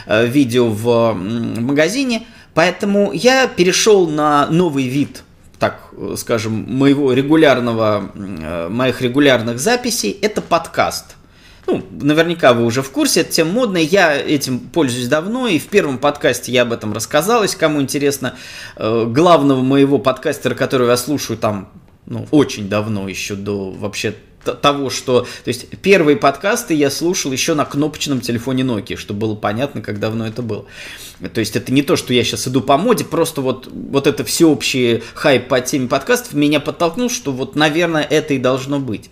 э, 0.07 0.27
видео 0.27 0.69
в, 0.69 1.13
в 1.13 1.61
магазине. 1.61 2.27
Поэтому 2.55 3.13
я 3.13 3.47
перешел 3.47 4.09
на 4.09 4.49
новый 4.49 4.89
вид, 4.89 5.23
так 5.59 5.81
скажем, 6.17 6.67
моего 6.69 7.13
регулярного, 7.13 8.11
э, 8.15 8.69
моих 8.69 9.01
регулярных 9.03 9.61
записей. 9.61 10.11
Это 10.21 10.43
подкаст 10.43 11.17
ну, 11.67 11.85
наверняка 11.91 12.53
вы 12.53 12.65
уже 12.65 12.83
в 12.83 12.91
курсе, 12.91 13.21
это 13.21 13.33
тем 13.33 13.51
модная, 13.51 13.83
я 13.83 14.17
этим 14.17 14.59
пользуюсь 14.59 15.09
давно, 15.09 15.47
и 15.49 15.59
в 15.59 15.67
первом 15.69 15.99
подкасте 15.99 16.53
я 16.53 16.63
об 16.63 16.73
этом 16.73 16.93
рассказал, 16.93 17.43
если 17.43 17.59
кому 17.59 17.81
интересно, 17.81 18.35
э, 18.77 19.07
главного 19.07 19.63
моего 19.63 19.99
подкастера, 19.99 20.55
которого 20.55 20.91
я 20.91 20.97
слушаю 20.97 21.37
там, 21.39 21.69
ну, 22.07 22.27
очень 22.31 22.69
давно, 22.69 23.09
еще 23.09 23.35
до 23.35 23.71
вообще 23.71 24.15
того, 24.45 24.91
что... 24.91 25.23
То 25.45 25.49
есть 25.49 25.69
первые 25.83 26.17
подкасты 26.17 26.75
я 26.75 26.91
слушал 26.91 27.33
еще 27.33 27.55
на 27.55 27.65
кнопочном 27.65 28.21
телефоне 28.21 28.63
Nokia, 28.63 28.97
чтобы 28.97 29.21
было 29.21 29.35
понятно, 29.35 29.83
как 29.83 30.01
давно 30.01 30.27
это 30.27 30.43
было. 30.43 30.67
То 31.33 31.41
есть 31.41 31.57
это 31.57 31.73
не 31.73 31.83
то, 31.83 31.97
что 31.97 32.15
я 32.15 32.25
сейчас 32.25 32.49
иду 32.49 32.61
по 32.61 32.79
моде, 32.79 33.05
просто 33.05 33.41
вот, 33.41 33.69
вот 33.71 34.07
это 34.07 34.25
всеобщий 34.25 35.03
хайп 35.15 35.49
по 35.49 35.61
теме 35.61 35.89
подкастов 35.89 36.33
меня 36.33 36.61
подтолкнул, 36.61 37.11
что 37.11 37.33
вот, 37.33 37.57
наверное, 37.57 38.03
это 38.03 38.35
и 38.35 38.39
должно 38.39 38.79
быть. 38.79 39.11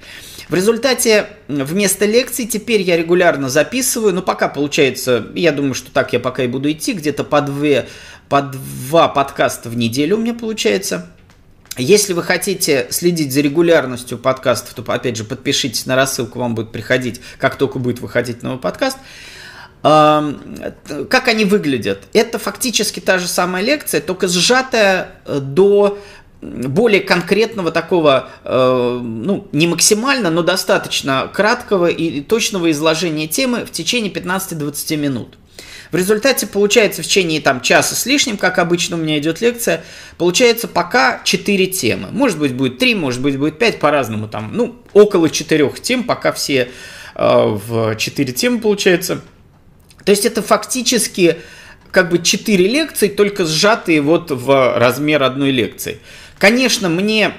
В 0.49 0.55
результате 0.55 1.29
вместо 1.47 2.07
лекций 2.07 2.47
теперь 2.47 2.81
я 2.81 2.97
регулярно 2.97 3.51
записываю, 3.51 4.15
но 4.15 4.23
пока 4.23 4.49
получается, 4.49 5.27
я 5.35 5.53
думаю, 5.53 5.75
что 5.75 5.91
так 5.91 6.15
я 6.15 6.21
пока 6.21 6.45
и 6.45 6.49
буду 6.49 6.73
идти, 6.73 6.95
где-то 6.95 7.23
по, 7.25 7.43
две, 7.43 7.87
по 8.31 8.41
два 8.41 9.09
подкаста 9.09 9.69
в 9.69 9.77
неделю 9.77 10.17
у 10.17 10.21
меня 10.21 10.33
получается. 10.33 11.07
Если 11.79 12.13
вы 12.13 12.25
хотите 12.25 12.89
следить 12.91 13.33
за 13.33 13.41
регулярностью 13.41 14.19
подкастов, 14.19 14.75
то, 14.75 14.93
опять 14.93 15.17
же, 15.17 15.25
подпишитесь 15.25 15.87
на 15.87 15.95
рассылку, 15.95 16.41
вам 16.41 16.55
будет 16.55 16.73
приходить, 16.73 17.21
как 17.39 17.57
только 17.57 17.79
будет 17.79 18.01
выходить 18.01 18.43
новый 18.43 18.59
подкаст. 18.59 18.99
Как 19.83 21.29
они 21.29 21.45
выглядят? 21.45 22.03
Это 22.13 22.41
фактически 22.41 22.99
та 22.99 23.19
же 23.19 23.29
самая 23.29 23.63
лекция, 23.63 24.01
только 24.01 24.27
сжатая 24.27 25.21
э, 25.25 25.39
до 25.39 25.99
более 26.41 27.01
конкретного 27.01 27.71
такого, 27.71 28.29
э, 28.45 29.01
ну, 29.01 29.47
не 29.53 29.69
максимально, 29.69 30.31
но 30.31 30.43
достаточно 30.43 31.31
краткого 31.33 31.87
и 31.87 32.21
точного 32.21 32.71
изложения 32.73 33.29
темы 33.29 33.65
в 33.65 33.71
течение 33.71 34.13
15-20 34.13 34.97
минут. 34.97 35.39
В 35.91 35.97
результате 35.97 36.47
получается 36.47 37.03
в 37.03 37.07
течение 37.07 37.41
там, 37.41 37.61
часа 37.61 37.95
с 37.95 38.05
лишним, 38.07 38.37
как 38.37 38.59
обычно 38.59 38.97
у 38.97 39.01
меня 39.01 39.19
идет 39.19 39.41
лекция, 39.41 39.85
получается 40.19 40.69
пока 40.69 41.21
4 41.25 41.67
темы. 41.69 42.09
Может 42.11 42.39
быть 42.39 42.55
будет 42.55 42.79
3, 42.79 42.95
может 42.95 43.23
быть 43.23 43.39
будет 43.39 43.59
5, 43.59 43.79
по-разному 43.79 44.29
там, 44.29 44.51
ну, 44.53 44.77
около 44.93 45.31
4 45.31 45.73
тем, 45.83 46.05
пока 46.05 46.33
все 46.33 46.69
э, 47.15 47.19
в 47.19 47.97
4 47.97 48.33
темы 48.33 48.61
получается. 48.61 49.23
То 50.05 50.13
есть 50.13 50.27
это 50.27 50.43
фактически 50.43 51.39
как 51.91 52.11
бы 52.11 52.19
4 52.19 52.69
лекции, 52.69 53.09
только 53.09 53.47
сжатые 53.47 54.03
вот 54.03 54.31
в 54.31 54.79
размер 54.79 55.23
одной 55.23 55.51
лекции. 55.51 55.99
Конечно, 56.39 56.89
мне 56.89 57.33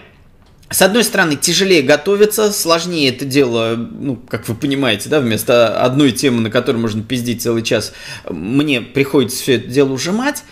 с 0.71 0.81
одной 0.83 1.03
стороны, 1.03 1.35
тяжелее 1.35 1.81
готовиться, 1.81 2.51
сложнее 2.51 3.09
это 3.09 3.25
дело, 3.25 3.75
ну, 3.75 4.15
как 4.15 4.47
вы 4.47 4.55
понимаете, 4.55 5.09
да, 5.09 5.19
вместо 5.19 5.81
одной 5.81 6.11
темы, 6.11 6.41
на 6.41 6.51
которой 6.51 6.77
можно 6.77 7.01
пиздить 7.01 7.41
целый 7.41 7.63
час, 7.63 7.93
мне 8.29 8.81
приходится 8.81 9.41
все 9.41 9.55
это 9.55 9.67
дело 9.67 9.93
ужимать. 9.93 10.43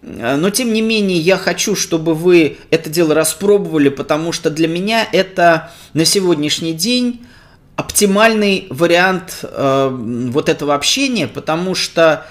Но, 0.00 0.48
тем 0.50 0.72
не 0.72 0.80
менее, 0.80 1.18
я 1.18 1.36
хочу, 1.36 1.74
чтобы 1.74 2.14
вы 2.14 2.56
это 2.70 2.88
дело 2.88 3.14
распробовали, 3.14 3.88
потому 3.88 4.32
что 4.32 4.48
для 4.48 4.68
меня 4.68 5.06
это 5.12 5.72
на 5.92 6.04
сегодняшний 6.04 6.72
день 6.72 7.26
оптимальный 7.74 8.68
вариант 8.70 9.40
э, 9.42 9.88
вот 9.90 10.48
этого 10.48 10.74
общения, 10.74 11.26
потому 11.26 11.74
что 11.74 12.26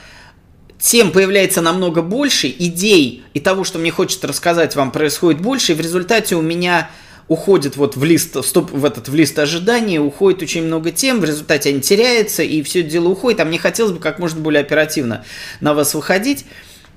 тем 0.80 1.12
появляется 1.12 1.62
намного 1.62 2.02
больше, 2.02 2.48
идей 2.48 3.24
и 3.34 3.40
того, 3.40 3.64
что 3.64 3.80
мне 3.80 3.92
хочется 3.92 4.28
рассказать 4.28 4.76
вам, 4.76 4.92
происходит 4.92 5.42
больше, 5.42 5.74
и 5.74 5.76
в 5.76 5.82
результате 5.82 6.36
у 6.36 6.42
меня 6.42 6.90
уходит 7.28 7.76
вот 7.76 7.96
в 7.98 8.04
лист, 8.04 8.44
стоп, 8.44 8.72
в 8.72 8.86
этот 8.86 9.10
в 9.10 9.16
лист 9.16 9.38
ожидания, 9.40 10.00
уходит 10.00 10.42
очень 10.42 10.64
много 10.64 10.92
тем, 10.92 11.20
в 11.20 11.26
результате 11.26 11.70
они 11.70 11.82
теряются, 11.82 12.44
и 12.44 12.62
все 12.64 12.82
это 12.82 12.90
дело 12.90 13.10
уходит, 13.10 13.40
а 13.40 13.46
мне 13.46 13.60
хотелось 13.60 13.92
бы 13.92 14.00
как 14.00 14.20
можно 14.20 14.40
более 14.40 14.62
оперативно 14.62 15.26
на 15.60 15.74
вас 15.74 15.94
выходить. 15.94 16.46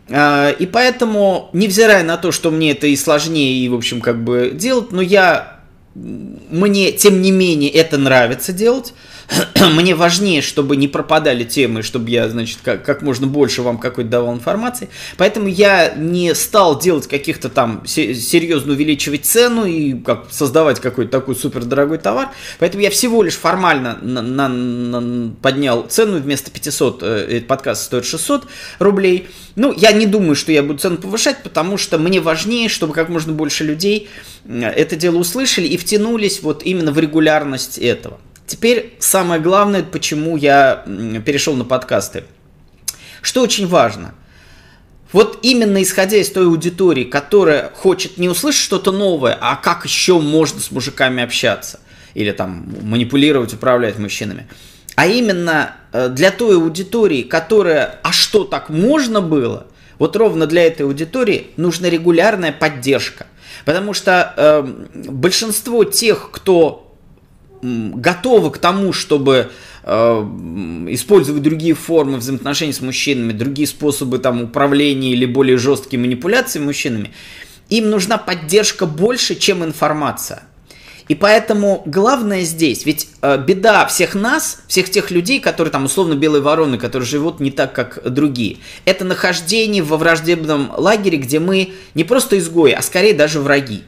А, 0.09 0.51
и 0.51 0.67
поэтому, 0.67 1.51
невзирая 1.53 2.05
на 2.05 2.17
то, 2.17 2.33
что 2.33 2.51
мне 2.51 2.73
это 2.73 2.87
и 2.87 2.97
сложнее, 2.97 3.65
и, 3.65 3.69
в 3.69 3.75
общем, 3.75 4.01
как 4.01 4.23
бы 4.23 4.53
делать, 4.55 4.93
но 4.93 5.03
я, 5.03 5.61
мне, 5.95 6.93
тем 6.93 7.23
не 7.23 7.33
менее, 7.33 7.71
это 7.71 7.99
нравится 7.99 8.53
делать, 8.53 8.93
мне 9.75 9.95
важнее, 9.95 10.43
чтобы 10.43 10.77
не 10.77 10.89
пропадали 10.89 11.45
темы, 11.45 11.83
чтобы 11.83 12.11
я, 12.11 12.29
значит, 12.29 12.59
как, 12.63 12.85
как 12.85 13.03
можно 13.03 13.27
больше 13.27 13.63
вам 13.63 13.79
какой-то 13.79 14.11
давал 14.11 14.35
информации. 14.35 14.89
Поэтому 15.17 15.49
я 15.49 15.95
не 15.95 16.35
стал 16.35 16.79
делать 16.79 17.07
каких-то 17.07 17.49
там 17.49 17.83
серьезно 17.87 18.73
увеличивать 18.73 19.25
цену 19.25 19.65
и 19.65 19.95
как 19.95 20.27
создавать 20.31 20.81
какой-то 20.81 21.11
такой 21.11 21.37
супер 21.37 21.65
дорогой 21.65 21.99
товар. 21.99 22.31
Поэтому 22.59 22.83
я 22.83 22.91
всего 22.91 23.23
лишь 23.23 23.37
формально 23.37 23.99
на, 24.03 24.23
на, 24.23 24.49
на, 24.49 25.33
поднял 25.43 25.87
цену 25.89 26.19
вместо 26.19 26.51
500, 26.51 27.03
э, 27.03 27.07
этот 27.07 27.47
подкаст 27.47 27.85
стоит 27.85 28.05
600 28.05 28.47
рублей. 28.79 29.29
Ну, 29.57 29.73
я 29.77 29.93
не 29.93 30.07
думаю, 30.07 30.35
что 30.35 30.53
я 30.53 30.63
буду 30.63 30.79
цену 30.79 30.97
повышать, 30.97 31.43
потому 31.43 31.77
что 31.77 31.99
мне 31.99 32.21
важнее, 32.21 32.69
чтобы 32.69 32.93
как 32.93 33.09
можно 33.09 33.33
больше 33.33 33.65
людей 33.65 34.09
э, 34.45 34.63
это 34.63 34.97
дело 34.97 35.19
услышали 35.19 35.67
и 35.67 35.77
втянулись 35.77 36.43
вот 36.43 36.63
именно 36.65 36.93
в 36.93 36.99
регулярность 36.99 37.79
этого. 37.79 38.19
Теперь 38.51 38.97
самое 38.99 39.41
главное, 39.41 39.85
почему 39.85 40.37
я 40.37 40.83
перешел 41.25 41.55
на 41.55 41.65
подкасты. 41.65 42.25
Что 43.23 43.43
очень 43.43 43.69
важно. 43.69 44.13
Вот 45.13 45.39
именно 45.43 45.81
исходя 45.81 46.17
из 46.17 46.31
той 46.31 46.47
аудитории, 46.47 47.05
которая 47.05 47.71
хочет 47.73 48.19
не 48.19 48.29
услышать 48.29 48.61
что-то 48.61 48.91
новое, 48.91 49.39
а 49.41 49.55
как 49.55 49.85
еще 49.85 50.19
можно 50.19 50.59
с 50.59 50.73
мужиками 50.73 51.23
общаться, 51.23 51.79
или 52.15 52.33
там 52.33 52.67
манипулировать, 52.83 53.55
управлять 53.55 53.99
мужчинами, 54.01 54.49
а 54.97 55.07
именно 55.07 55.77
э, 55.93 56.09
для 56.09 56.33
той 56.33 56.57
аудитории, 56.57 57.23
которая, 57.23 58.01
а 58.03 58.11
что 58.11 58.43
так 58.43 58.69
можно 58.69 59.21
было, 59.21 59.69
вот 60.01 60.17
ровно 60.17 60.49
для 60.49 60.65
этой 60.65 60.87
аудитории 60.87 61.53
нужна 61.57 61.89
регулярная 61.89 62.51
поддержка. 62.51 63.29
Потому 63.65 63.95
что 63.95 64.35
э, 64.37 64.63
большинство 65.09 65.85
тех, 65.85 66.33
кто 66.33 66.90
готовы 67.63 68.51
к 68.51 68.59
тому, 68.59 68.93
чтобы 68.93 69.51
э, 69.83 69.93
использовать 70.91 71.43
другие 71.43 71.75
формы 71.75 72.19
взаимоотношений 72.19 72.73
с 72.73 72.81
мужчинами, 72.81 73.33
другие 73.33 73.69
способы 73.69 74.19
там 74.19 74.43
управления 74.43 75.13
или 75.13 75.27
более 75.27 75.59
жесткие 75.59 76.01
манипуляции 76.01 76.59
мужчинами, 76.59 77.13
им 77.69 77.91
нужна 77.91 78.19
поддержка 78.19 78.87
больше, 78.87 79.35
чем 79.35 79.65
информация. 79.65 80.43
И 81.11 81.17
поэтому 81.17 81.83
главное 81.87 82.43
здесь, 82.43 82.87
ведь 82.87 83.09
э, 83.21 83.37
беда 83.45 83.85
всех 83.87 84.15
нас, 84.15 84.63
всех 84.69 84.89
тех 84.91 85.11
людей, 85.11 85.41
которые 85.41 85.73
там 85.73 85.87
условно 85.87 86.15
белые 86.15 86.41
вороны, 86.41 86.79
которые 86.79 87.05
живут 87.05 87.41
не 87.41 87.51
так, 87.51 87.73
как 87.73 88.01
другие, 88.09 88.59
это 88.85 89.05
нахождение 89.05 89.83
во 89.83 89.97
враждебном 89.97 90.71
лагере, 90.77 91.19
где 91.19 91.41
мы 91.41 91.73
не 91.95 92.05
просто 92.05 92.39
изгои, 92.39 92.71
а 92.71 92.81
скорее 92.81 93.13
даже 93.13 93.41
враги. 93.41 93.83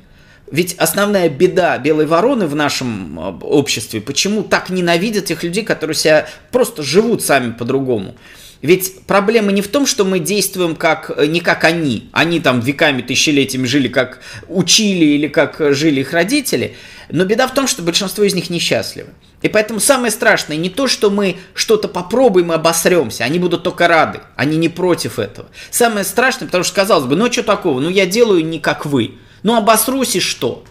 Ведь 0.53 0.75
основная 0.75 1.31
беда 1.31 1.79
белой 1.79 2.05
вороны 2.05 2.47
в 2.47 2.55
нашем 2.55 3.19
э, 3.19 3.39
обществе, 3.41 4.03
почему 4.03 4.43
так 4.43 4.69
ненавидят 4.69 5.25
тех 5.25 5.43
людей, 5.43 5.65
которые 5.65 5.97
себя 5.97 6.29
просто 6.51 6.83
живут 6.83 7.23
сами 7.23 7.53
по-другому. 7.53 8.15
Ведь 8.61 9.07
проблема 9.07 9.51
не 9.51 9.63
в 9.63 9.69
том, 9.69 9.87
что 9.87 10.05
мы 10.05 10.19
действуем 10.19 10.77
как, 10.77 11.11
э, 11.17 11.25
не 11.25 11.41
как 11.41 11.65
они. 11.65 12.11
Они 12.13 12.39
там 12.39 12.61
веками, 12.61 13.01
тысячелетиями 13.01 13.65
жили, 13.65 13.89
как 13.89 14.21
учили 14.47 15.07
или 15.07 15.27
как 15.27 15.57
жили 15.75 16.01
их 16.03 16.13
родители. 16.13 16.77
Но 17.09 17.25
беда 17.25 17.49
в 17.49 17.55
том, 17.55 17.67
что 17.67 17.81
большинство 17.81 18.23
из 18.23 18.35
них 18.35 18.51
несчастливы. 18.51 19.09
И 19.41 19.49
поэтому 19.49 19.81
самое 19.81 20.11
страшное 20.11 20.59
не 20.59 20.69
то, 20.69 20.87
что 20.87 21.09
мы 21.09 21.39
что-то 21.55 21.89
попробуем 21.89 22.53
и 22.53 22.55
обосремся. 22.55 23.25
Они 23.25 23.39
будут 23.39 23.63
только 23.63 23.89
рады. 23.89 24.21
Они 24.37 24.59
не 24.59 24.69
против 24.69 25.19
этого. 25.19 25.49
Самое 25.71 26.05
страшное, 26.05 26.45
потому 26.45 26.63
что 26.63 26.75
казалось 26.75 27.07
бы, 27.07 27.17
ну 27.17 27.25
а 27.25 27.33
что 27.33 27.43
такого? 27.43 27.81
Ну 27.81 27.89
я 27.89 28.05
делаю 28.05 28.45
не 28.45 28.61
как 28.61 28.85
вы. 28.85 29.15
Ну 29.43 29.57
обосрусь 29.57 30.17
и 30.17 30.21
что? 30.21 30.65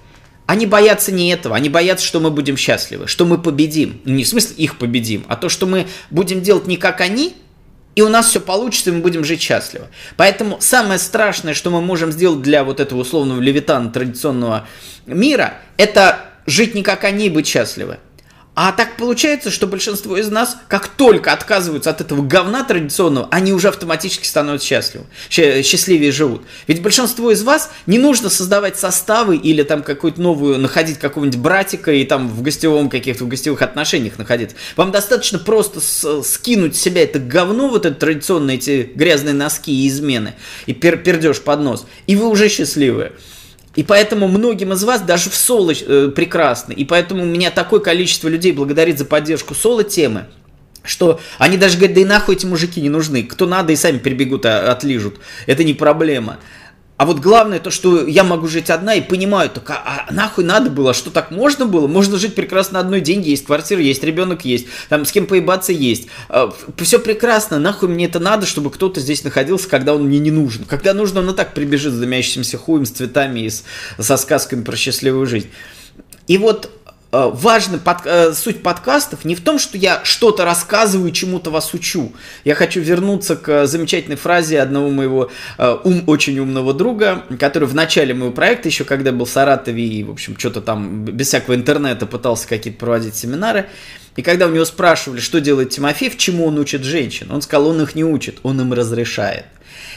Они 0.45 0.65
боятся 0.65 1.11
не 1.11 1.29
этого, 1.29 1.55
они 1.55 1.69
боятся, 1.69 2.05
что 2.05 2.19
мы 2.19 2.29
будем 2.29 2.57
счастливы, 2.57 3.07
что 3.07 3.25
мы 3.25 3.37
победим. 3.37 4.01
Ну, 4.03 4.15
не 4.15 4.23
в 4.23 4.27
смысле 4.27 4.55
их 4.57 4.77
победим, 4.77 5.23
а 5.27 5.35
то, 5.35 5.47
что 5.47 5.65
мы 5.65 5.87
будем 6.09 6.41
делать 6.41 6.67
не 6.67 6.77
как 6.77 6.99
они, 6.99 7.35
и 7.95 8.01
у 8.01 8.09
нас 8.09 8.29
все 8.29 8.39
получится, 8.39 8.89
и 8.89 8.93
мы 8.93 8.99
будем 8.99 9.23
жить 9.23 9.41
счастливо. 9.41 9.87
Поэтому 10.17 10.57
самое 10.59 10.99
страшное, 10.99 11.53
что 11.53 11.69
мы 11.69 11.81
можем 11.81 12.11
сделать 12.11 12.41
для 12.41 12.63
вот 12.63 12.79
этого 12.79 13.01
условного 13.01 13.39
левитана 13.39 13.91
традиционного 13.91 14.67
мира, 15.05 15.55
это 15.77 16.25
жить 16.45 16.73
не 16.75 16.83
как 16.83 17.03
они 17.03 17.27
и 17.27 17.29
быть 17.29 17.47
счастливы. 17.47 17.99
А 18.53 18.73
так 18.73 18.97
получается, 18.97 19.49
что 19.49 19.65
большинство 19.65 20.17
из 20.17 20.29
нас, 20.29 20.57
как 20.67 20.89
только 20.89 21.31
отказываются 21.31 21.89
от 21.89 22.01
этого 22.01 22.21
говна 22.21 22.65
традиционного, 22.65 23.29
они 23.31 23.53
уже 23.53 23.69
автоматически 23.69 24.25
становятся 24.25 24.67
счастливы, 24.67 25.05
счастливее 25.29 26.11
живут. 26.11 26.41
Ведь 26.67 26.81
большинство 26.81 27.31
из 27.31 27.43
вас 27.43 27.71
не 27.85 27.97
нужно 27.97 28.29
создавать 28.29 28.77
составы 28.77 29.37
или 29.37 29.63
там 29.63 29.83
какую-то 29.83 30.21
новую, 30.21 30.59
находить 30.59 30.99
какого-нибудь 30.99 31.39
братика 31.39 31.93
и 31.93 32.03
там 32.03 32.27
в 32.27 32.41
гостевом 32.41 32.89
каких-то 32.89 33.23
в 33.23 33.29
гостевых 33.29 33.61
отношениях 33.61 34.17
находиться. 34.17 34.57
Вам 34.75 34.91
достаточно 34.91 35.39
просто 35.39 35.79
с, 35.79 36.21
скинуть 36.23 36.75
с 36.75 36.81
себя 36.81 37.03
это 37.03 37.19
говно, 37.19 37.69
вот 37.69 37.85
это 37.85 37.95
традиционные 37.95 38.57
эти 38.57 38.91
грязные 38.93 39.33
носки 39.33 39.71
и 39.71 39.87
измены, 39.87 40.33
и 40.65 40.73
пер, 40.73 40.97
пердеж 40.97 41.39
под 41.39 41.61
нос, 41.61 41.85
и 42.05 42.17
вы 42.17 42.27
уже 42.27 42.49
счастливые. 42.49 43.13
И 43.75 43.83
поэтому 43.83 44.27
многим 44.27 44.73
из 44.73 44.83
вас 44.83 45.01
даже 45.01 45.29
в 45.29 45.35
соло 45.35 45.71
э, 45.71 46.11
прекрасны. 46.13 46.73
И 46.73 46.83
поэтому 46.83 47.23
у 47.23 47.25
меня 47.25 47.51
такое 47.51 47.79
количество 47.79 48.27
людей 48.27 48.51
благодарит 48.51 48.97
за 48.97 49.05
поддержку 49.05 49.55
соло-темы, 49.55 50.25
что 50.83 51.19
они 51.37 51.57
даже 51.57 51.77
говорят, 51.77 51.95
да 51.95 52.01
и 52.01 52.05
нахуй 52.05 52.35
эти 52.35 52.45
мужики 52.45 52.81
не 52.81 52.89
нужны. 52.89 53.23
Кто 53.23 53.45
надо, 53.45 53.71
и 53.71 53.75
сами 53.75 53.97
прибегут, 53.99 54.45
а, 54.45 54.71
отлижут. 54.71 55.19
Это 55.45 55.63
не 55.63 55.73
проблема. 55.73 56.37
А 57.01 57.05
вот 57.07 57.17
главное 57.17 57.59
то, 57.59 57.71
что 57.71 58.05
я 58.05 58.23
могу 58.23 58.45
жить 58.45 58.69
одна 58.69 58.93
и 58.93 59.01
понимаю, 59.01 59.49
только 59.49 59.73
а, 59.73 60.05
а 60.07 60.13
нахуй 60.13 60.43
надо 60.43 60.69
было, 60.69 60.93
что 60.93 61.09
так 61.09 61.31
можно 61.31 61.65
было? 61.65 61.87
Можно 61.87 62.19
жить 62.19 62.35
прекрасно 62.35 62.79
одной, 62.79 63.01
деньги 63.01 63.29
есть, 63.29 63.43
квартира 63.43 63.81
есть, 63.81 64.03
ребенок 64.03 64.45
есть, 64.45 64.67
там 64.87 65.03
с 65.03 65.11
кем 65.11 65.25
поебаться 65.25 65.71
есть. 65.71 66.09
А, 66.29 66.53
все 66.77 66.99
прекрасно, 66.99 67.57
нахуй 67.57 67.89
мне 67.89 68.05
это 68.05 68.19
надо, 68.19 68.45
чтобы 68.45 68.69
кто-то 68.69 68.99
здесь 68.99 69.23
находился, 69.23 69.67
когда 69.67 69.95
он 69.95 70.03
мне 70.03 70.19
не 70.19 70.29
нужен. 70.29 70.63
Когда 70.65 70.93
нужно, 70.93 71.21
он 71.21 71.31
и 71.31 71.33
так 71.33 71.55
прибежит 71.55 71.91
с 71.91 71.97
дымящимся 71.97 72.59
хуем, 72.59 72.85
с 72.85 72.91
цветами 72.91 73.39
и 73.39 73.49
с, 73.49 73.63
со 73.97 74.15
сказками 74.15 74.63
про 74.63 74.75
счастливую 74.75 75.25
жизнь. 75.25 75.49
И 76.27 76.37
вот 76.37 76.69
Э, 77.13 77.29
важна 77.33 77.77
под, 77.77 78.05
э, 78.05 78.33
суть 78.33 78.63
подкастов 78.63 79.25
не 79.25 79.35
в 79.35 79.41
том, 79.41 79.59
что 79.59 79.77
я 79.77 79.99
что-то 80.05 80.45
рассказываю, 80.45 81.11
чему-то 81.11 81.49
вас 81.49 81.73
учу. 81.73 82.13
Я 82.45 82.55
хочу 82.55 82.79
вернуться 82.79 83.35
к 83.35 83.67
замечательной 83.67 84.15
фразе 84.15 84.61
одного 84.61 84.89
моего 84.89 85.29
э, 85.57 85.77
ум, 85.83 86.03
очень 86.07 86.39
умного 86.39 86.73
друга, 86.73 87.23
который 87.37 87.67
в 87.67 87.75
начале 87.75 88.13
моего 88.13 88.31
проекта, 88.31 88.69
еще 88.69 88.85
когда 88.85 89.11
был 89.11 89.25
в 89.25 89.29
Саратове 89.29 89.83
и, 89.83 90.03
в 90.05 90.11
общем, 90.11 90.39
что-то 90.39 90.61
там 90.61 91.03
без 91.03 91.27
всякого 91.27 91.55
интернета 91.55 92.05
пытался 92.05 92.47
какие-то 92.47 92.79
проводить 92.79 93.15
семинары, 93.15 93.67
и 94.15 94.21
когда 94.21 94.47
у 94.47 94.51
него 94.51 94.63
спрашивали, 94.63 95.19
что 95.19 95.41
делает 95.41 95.71
Тимофей, 95.71 96.13
чему 96.17 96.45
он 96.47 96.57
учит 96.59 96.83
женщин, 96.83 97.29
он 97.29 97.41
сказал, 97.41 97.67
он 97.69 97.81
их 97.81 97.93
не 97.93 98.05
учит, 98.05 98.39
он 98.43 98.61
им 98.61 98.71
разрешает. 98.71 99.45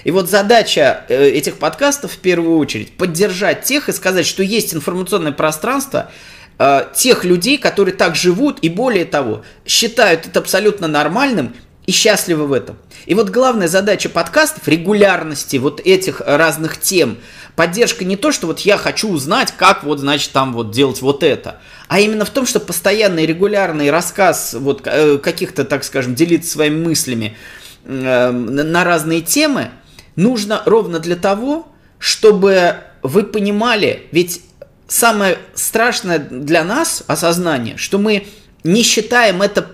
И 0.03 0.11
вот 0.11 0.29
задача 0.29 1.05
этих 1.09 1.57
подкастов 1.59 2.12
в 2.12 2.18
первую 2.18 2.59
очередь 2.59 2.96
поддержать 2.96 3.62
тех 3.62 3.88
и 3.88 3.92
сказать, 3.92 4.27
что 4.27 4.42
есть 4.42 4.74
информационное 4.74 5.33
пространство, 5.33 6.11
э, 6.58 6.82
тех 6.94 7.24
людей, 7.24 7.58
которые 7.58 7.94
так 7.94 8.14
живут 8.14 8.58
и 8.60 8.68
более 8.68 9.04
того, 9.04 9.42
считают 9.66 10.26
это 10.26 10.40
абсолютно 10.40 10.88
нормальным 10.88 11.54
и 11.86 11.92
счастливы 11.92 12.46
в 12.46 12.52
этом. 12.52 12.76
И 13.06 13.14
вот 13.14 13.30
главная 13.30 13.68
задача 13.68 14.08
подкастов, 14.08 14.66
регулярности 14.68 15.56
вот 15.56 15.80
этих 15.80 16.20
разных 16.20 16.80
тем, 16.80 17.18
поддержка 17.56 18.04
не 18.04 18.16
то, 18.16 18.32
что 18.32 18.46
вот 18.46 18.60
я 18.60 18.78
хочу 18.78 19.10
узнать, 19.10 19.52
как 19.56 19.84
вот, 19.84 20.00
значит, 20.00 20.32
там 20.32 20.52
вот 20.54 20.70
делать 20.70 21.02
вот 21.02 21.22
это, 21.22 21.60
а 21.88 22.00
именно 22.00 22.24
в 22.24 22.30
том, 22.30 22.46
что 22.46 22.60
постоянный 22.60 23.26
регулярный 23.26 23.90
рассказ 23.90 24.54
вот 24.58 24.82
э, 24.86 25.18
каких-то, 25.18 25.64
так 25.64 25.84
скажем, 25.84 26.14
делиться 26.14 26.52
своими 26.52 26.82
мыслями 26.82 27.36
э, 27.84 28.30
на 28.30 28.84
разные 28.84 29.20
темы 29.20 29.70
нужно 30.16 30.62
ровно 30.64 30.98
для 30.98 31.16
того, 31.16 31.68
чтобы 31.98 32.76
вы 33.02 33.24
понимали, 33.24 34.06
ведь 34.12 34.40
самое 34.88 35.38
страшное 35.54 36.18
для 36.18 36.64
нас 36.64 37.04
осознание, 37.06 37.76
что 37.76 37.98
мы 37.98 38.26
не 38.62 38.82
считаем 38.82 39.42
это 39.42 39.68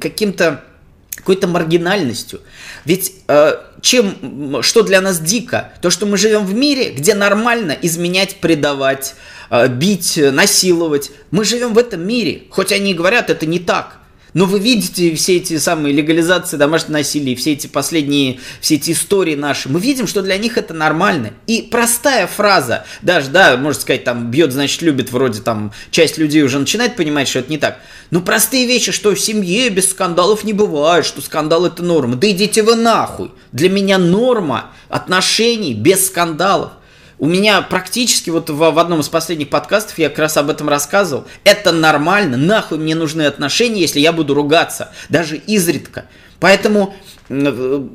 каким-то 0.00 0.64
какой-то 1.16 1.46
маргинальностью. 1.46 2.40
Ведь 2.84 3.14
э, 3.28 3.54
чем, 3.80 4.62
что 4.62 4.82
для 4.82 5.00
нас 5.00 5.20
дико? 5.20 5.72
То, 5.80 5.88
что 5.88 6.06
мы 6.06 6.18
живем 6.18 6.44
в 6.44 6.52
мире, 6.52 6.90
где 6.90 7.14
нормально 7.14 7.74
изменять, 7.80 8.40
предавать, 8.40 9.14
э, 9.48 9.68
бить, 9.68 10.18
насиловать. 10.18 11.12
Мы 11.30 11.44
живем 11.44 11.72
в 11.72 11.78
этом 11.78 12.06
мире, 12.06 12.42
хоть 12.50 12.72
они 12.72 12.90
и 12.90 12.94
говорят, 12.94 13.30
это 13.30 13.46
не 13.46 13.58
так. 13.58 14.00
Но 14.34 14.46
вы 14.46 14.58
видите 14.58 15.14
все 15.14 15.36
эти 15.36 15.58
самые 15.58 15.94
легализации 15.94 16.56
домашнего 16.56 16.98
насилия, 16.98 17.36
все 17.36 17.52
эти 17.52 17.68
последние, 17.68 18.40
все 18.60 18.74
эти 18.74 18.90
истории 18.90 19.36
наши. 19.36 19.68
Мы 19.68 19.80
видим, 19.80 20.08
что 20.08 20.22
для 20.22 20.36
них 20.36 20.58
это 20.58 20.74
нормально. 20.74 21.30
И 21.46 21.62
простая 21.62 22.26
фраза, 22.26 22.84
даже, 23.00 23.30
да, 23.30 23.56
можно 23.56 23.80
сказать, 23.80 24.02
там, 24.02 24.30
бьет, 24.30 24.52
значит, 24.52 24.82
любит, 24.82 25.12
вроде 25.12 25.40
там, 25.40 25.72
часть 25.92 26.18
людей 26.18 26.42
уже 26.42 26.58
начинает 26.58 26.96
понимать, 26.96 27.28
что 27.28 27.38
это 27.38 27.50
не 27.50 27.58
так. 27.58 27.78
Но 28.10 28.20
простые 28.20 28.66
вещи, 28.66 28.90
что 28.90 29.14
в 29.14 29.20
семье 29.20 29.70
без 29.70 29.90
скандалов 29.90 30.42
не 30.42 30.52
бывает, 30.52 31.06
что 31.06 31.20
скандал 31.20 31.64
это 31.64 31.82
норма. 31.82 32.16
Да 32.16 32.28
идите 32.28 32.62
вы 32.62 32.74
нахуй. 32.74 33.30
Для 33.52 33.70
меня 33.70 33.98
норма 33.98 34.72
отношений 34.88 35.74
без 35.74 36.06
скандалов. 36.08 36.72
У 37.18 37.26
меня 37.26 37.62
практически 37.62 38.30
вот 38.30 38.50
в, 38.50 38.56
в 38.56 38.78
одном 38.78 39.00
из 39.00 39.08
последних 39.08 39.48
подкастов 39.48 39.98
я 39.98 40.08
как 40.08 40.18
раз 40.18 40.36
об 40.36 40.50
этом 40.50 40.68
рассказывал. 40.68 41.26
Это 41.44 41.72
нормально, 41.72 42.36
нахуй 42.36 42.78
мне 42.78 42.94
нужны 42.94 43.22
отношения, 43.22 43.80
если 43.80 44.00
я 44.00 44.12
буду 44.12 44.34
ругаться, 44.34 44.90
даже 45.08 45.36
изредка. 45.36 46.06
Поэтому 46.40 46.94
э, 47.28 47.86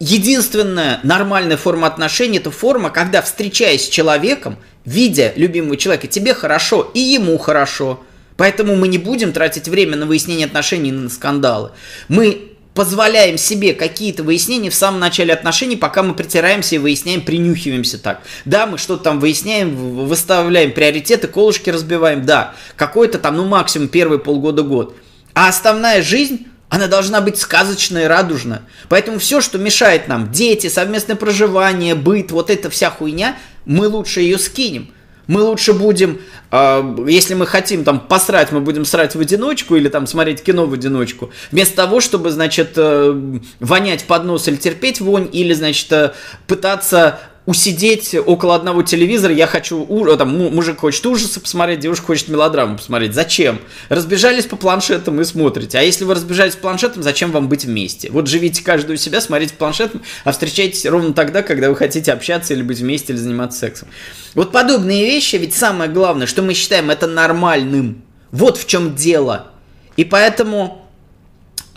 единственная 0.00 1.00
нормальная 1.02 1.56
форма 1.56 1.86
отношений 1.86 2.38
это 2.38 2.50
форма, 2.50 2.90
когда 2.90 3.22
встречаясь 3.22 3.86
с 3.86 3.88
человеком, 3.88 4.58
видя 4.84 5.32
любимого 5.36 5.76
человека, 5.76 6.06
тебе 6.08 6.34
хорошо 6.34 6.90
и 6.94 7.00
ему 7.00 7.38
хорошо. 7.38 8.00
Поэтому 8.36 8.74
мы 8.74 8.88
не 8.88 8.98
будем 8.98 9.32
тратить 9.32 9.68
время 9.68 9.96
на 9.96 10.06
выяснение 10.06 10.46
отношений 10.46 10.90
на 10.90 11.08
скандалы. 11.08 11.70
Мы 12.08 12.53
позволяем 12.74 13.38
себе 13.38 13.72
какие-то 13.72 14.22
выяснения 14.22 14.68
в 14.68 14.74
самом 14.74 15.00
начале 15.00 15.32
отношений, 15.32 15.76
пока 15.76 16.02
мы 16.02 16.14
притираемся 16.14 16.74
и 16.74 16.78
выясняем, 16.78 17.22
принюхиваемся 17.22 17.98
так. 17.98 18.22
Да, 18.44 18.66
мы 18.66 18.78
что-то 18.78 19.04
там 19.04 19.20
выясняем, 19.20 20.06
выставляем 20.06 20.72
приоритеты, 20.72 21.28
колышки 21.28 21.70
разбиваем, 21.70 22.26
да. 22.26 22.54
Какой-то 22.76 23.18
там, 23.18 23.36
ну, 23.36 23.44
максимум 23.44 23.88
первый 23.88 24.18
полгода-год. 24.18 24.96
А 25.34 25.48
основная 25.48 26.02
жизнь 26.02 26.46
она 26.68 26.88
должна 26.88 27.20
быть 27.20 27.38
сказочная 27.38 28.04
и 28.04 28.08
радужная. 28.08 28.62
Поэтому 28.88 29.20
все, 29.20 29.40
что 29.40 29.58
мешает 29.58 30.08
нам, 30.08 30.32
дети, 30.32 30.68
совместное 30.68 31.14
проживание, 31.14 31.94
быт, 31.94 32.32
вот 32.32 32.50
эта 32.50 32.68
вся 32.70 32.90
хуйня, 32.90 33.36
мы 33.64 33.86
лучше 33.86 34.20
ее 34.20 34.38
скинем. 34.38 34.90
Мы 35.26 35.42
лучше 35.42 35.72
будем, 35.72 36.20
э, 36.50 36.96
если 37.08 37.34
мы 37.34 37.46
хотим 37.46 37.84
там 37.84 38.00
посрать, 38.00 38.52
мы 38.52 38.60
будем 38.60 38.84
срать 38.84 39.14
в 39.14 39.20
одиночку 39.20 39.76
или 39.76 39.88
там 39.88 40.06
смотреть 40.06 40.42
кино 40.42 40.66
в 40.66 40.72
одиночку, 40.72 41.30
вместо 41.50 41.76
того, 41.76 42.00
чтобы, 42.00 42.30
значит, 42.30 42.72
э, 42.76 43.38
вонять 43.60 44.04
под 44.04 44.24
нос 44.24 44.48
или 44.48 44.56
терпеть 44.56 45.00
вонь, 45.00 45.28
или, 45.32 45.54
значит, 45.54 45.90
э, 45.92 46.12
пытаться 46.46 47.20
усидеть 47.46 48.14
около 48.14 48.54
одного 48.54 48.82
телевизора, 48.82 49.34
я 49.34 49.46
хочу, 49.46 49.86
там, 50.16 50.36
мужик 50.54 50.80
хочет 50.80 51.04
ужасы 51.04 51.40
посмотреть, 51.40 51.80
девушка 51.80 52.06
хочет 52.06 52.28
мелодраму 52.28 52.78
посмотреть. 52.78 53.14
Зачем? 53.14 53.60
Разбежались 53.88 54.46
по 54.46 54.56
планшетам 54.56 55.20
и 55.20 55.24
смотрите. 55.24 55.78
А 55.78 55.82
если 55.82 56.04
вы 56.04 56.14
разбежались 56.14 56.54
по 56.54 56.62
планшетам, 56.62 57.02
зачем 57.02 57.32
вам 57.32 57.48
быть 57.48 57.64
вместе? 57.64 58.10
Вот 58.10 58.28
живите 58.28 58.64
каждый 58.64 58.94
у 58.94 58.96
себя, 58.96 59.20
смотрите 59.20 59.54
планшетом, 59.54 60.02
а 60.24 60.32
встречайтесь 60.32 60.86
ровно 60.86 61.12
тогда, 61.12 61.42
когда 61.42 61.68
вы 61.68 61.76
хотите 61.76 62.12
общаться 62.12 62.54
или 62.54 62.62
быть 62.62 62.78
вместе, 62.78 63.12
или 63.12 63.20
заниматься 63.20 63.58
сексом. 63.58 63.88
Вот 64.34 64.50
подобные 64.50 65.04
вещи, 65.04 65.36
ведь 65.36 65.54
самое 65.54 65.90
главное, 65.90 66.26
что 66.26 66.42
мы 66.42 66.54
считаем 66.54 66.90
это 66.90 67.06
нормальным. 67.06 68.02
Вот 68.32 68.56
в 68.56 68.66
чем 68.66 68.94
дело. 68.94 69.48
И 69.96 70.04
поэтому... 70.04 70.88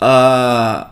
Э- 0.00 0.84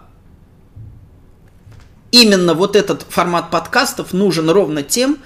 именно 2.22 2.54
вот 2.54 2.76
этот 2.76 3.04
формат 3.08 3.50
подкастов 3.50 4.12
нужен 4.12 4.48
ровно 4.48 4.82
тем, 4.82 5.18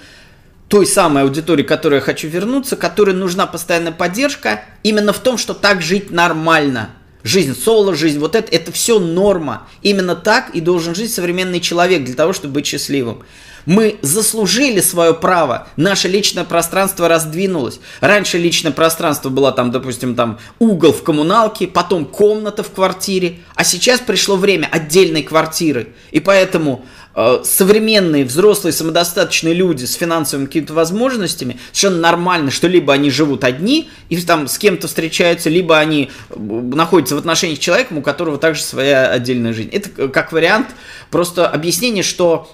той 0.67 0.85
самой 0.85 1.23
аудитории, 1.23 1.63
к 1.63 1.67
которой 1.67 1.95
я 1.95 2.01
хочу 2.01 2.27
вернуться, 2.27 2.75
которой 2.75 3.13
нужна 3.13 3.45
постоянная 3.45 3.91
поддержка, 3.91 4.63
именно 4.83 5.11
в 5.11 5.19
том, 5.19 5.37
что 5.37 5.53
так 5.53 5.81
жить 5.81 6.11
нормально. 6.11 6.91
Жизнь 7.23 7.55
соло, 7.55 7.93
жизнь 7.93 8.19
вот 8.19 8.35
это, 8.35 8.53
это 8.53 8.71
все 8.71 8.97
норма. 8.99 9.67
Именно 9.81 10.15
так 10.15 10.55
и 10.55 10.61
должен 10.61 10.95
жить 10.95 11.13
современный 11.13 11.59
человек 11.59 12.03
для 12.03 12.15
того, 12.15 12.33
чтобы 12.33 12.55
быть 12.55 12.65
счастливым. 12.65 13.23
Мы 13.65 13.97
заслужили 14.01 14.81
свое 14.81 15.13
право, 15.13 15.67
наше 15.75 16.07
личное 16.07 16.43
пространство 16.43 17.07
раздвинулось. 17.07 17.79
Раньше 17.99 18.37
личное 18.37 18.71
пространство 18.71 19.29
было 19.29 19.51
там, 19.51 19.71
допустим, 19.71 20.15
там 20.15 20.39
угол 20.59 20.93
в 20.93 21.03
коммуналке, 21.03 21.67
потом 21.67 22.05
комната 22.05 22.63
в 22.63 22.71
квартире, 22.71 23.39
а 23.55 23.63
сейчас 23.63 23.99
пришло 23.99 24.35
время 24.35 24.67
отдельной 24.71 25.23
квартиры. 25.23 25.89
И 26.11 26.19
поэтому 26.19 26.85
э, 27.15 27.41
современные, 27.43 28.25
взрослые, 28.25 28.73
самодостаточные 28.73 29.53
люди 29.53 29.85
с 29.85 29.93
финансовыми 29.93 30.47
какими-то 30.47 30.73
возможностями, 30.73 31.59
совершенно 31.71 32.01
нормально, 32.01 32.51
что 32.51 32.67
либо 32.67 32.93
они 32.93 33.09
живут 33.11 33.43
одни 33.43 33.89
и 34.09 34.21
там 34.21 34.47
с 34.47 34.57
кем-то 34.57 34.87
встречаются, 34.87 35.49
либо 35.49 35.77
они 35.77 36.09
э, 36.29 36.35
находятся 36.37 37.15
в 37.15 37.19
отношениях 37.19 37.59
с 37.59 37.61
человеком, 37.61 37.99
у 37.99 38.01
которого 38.01 38.37
также 38.37 38.63
своя 38.63 39.09
отдельная 39.11 39.53
жизнь. 39.53 39.69
Это 39.71 40.07
как 40.09 40.31
вариант 40.31 40.67
просто 41.09 41.47
объяснение, 41.47 42.03
что 42.03 42.49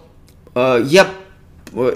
Э, 0.58 0.82
я 0.86 1.06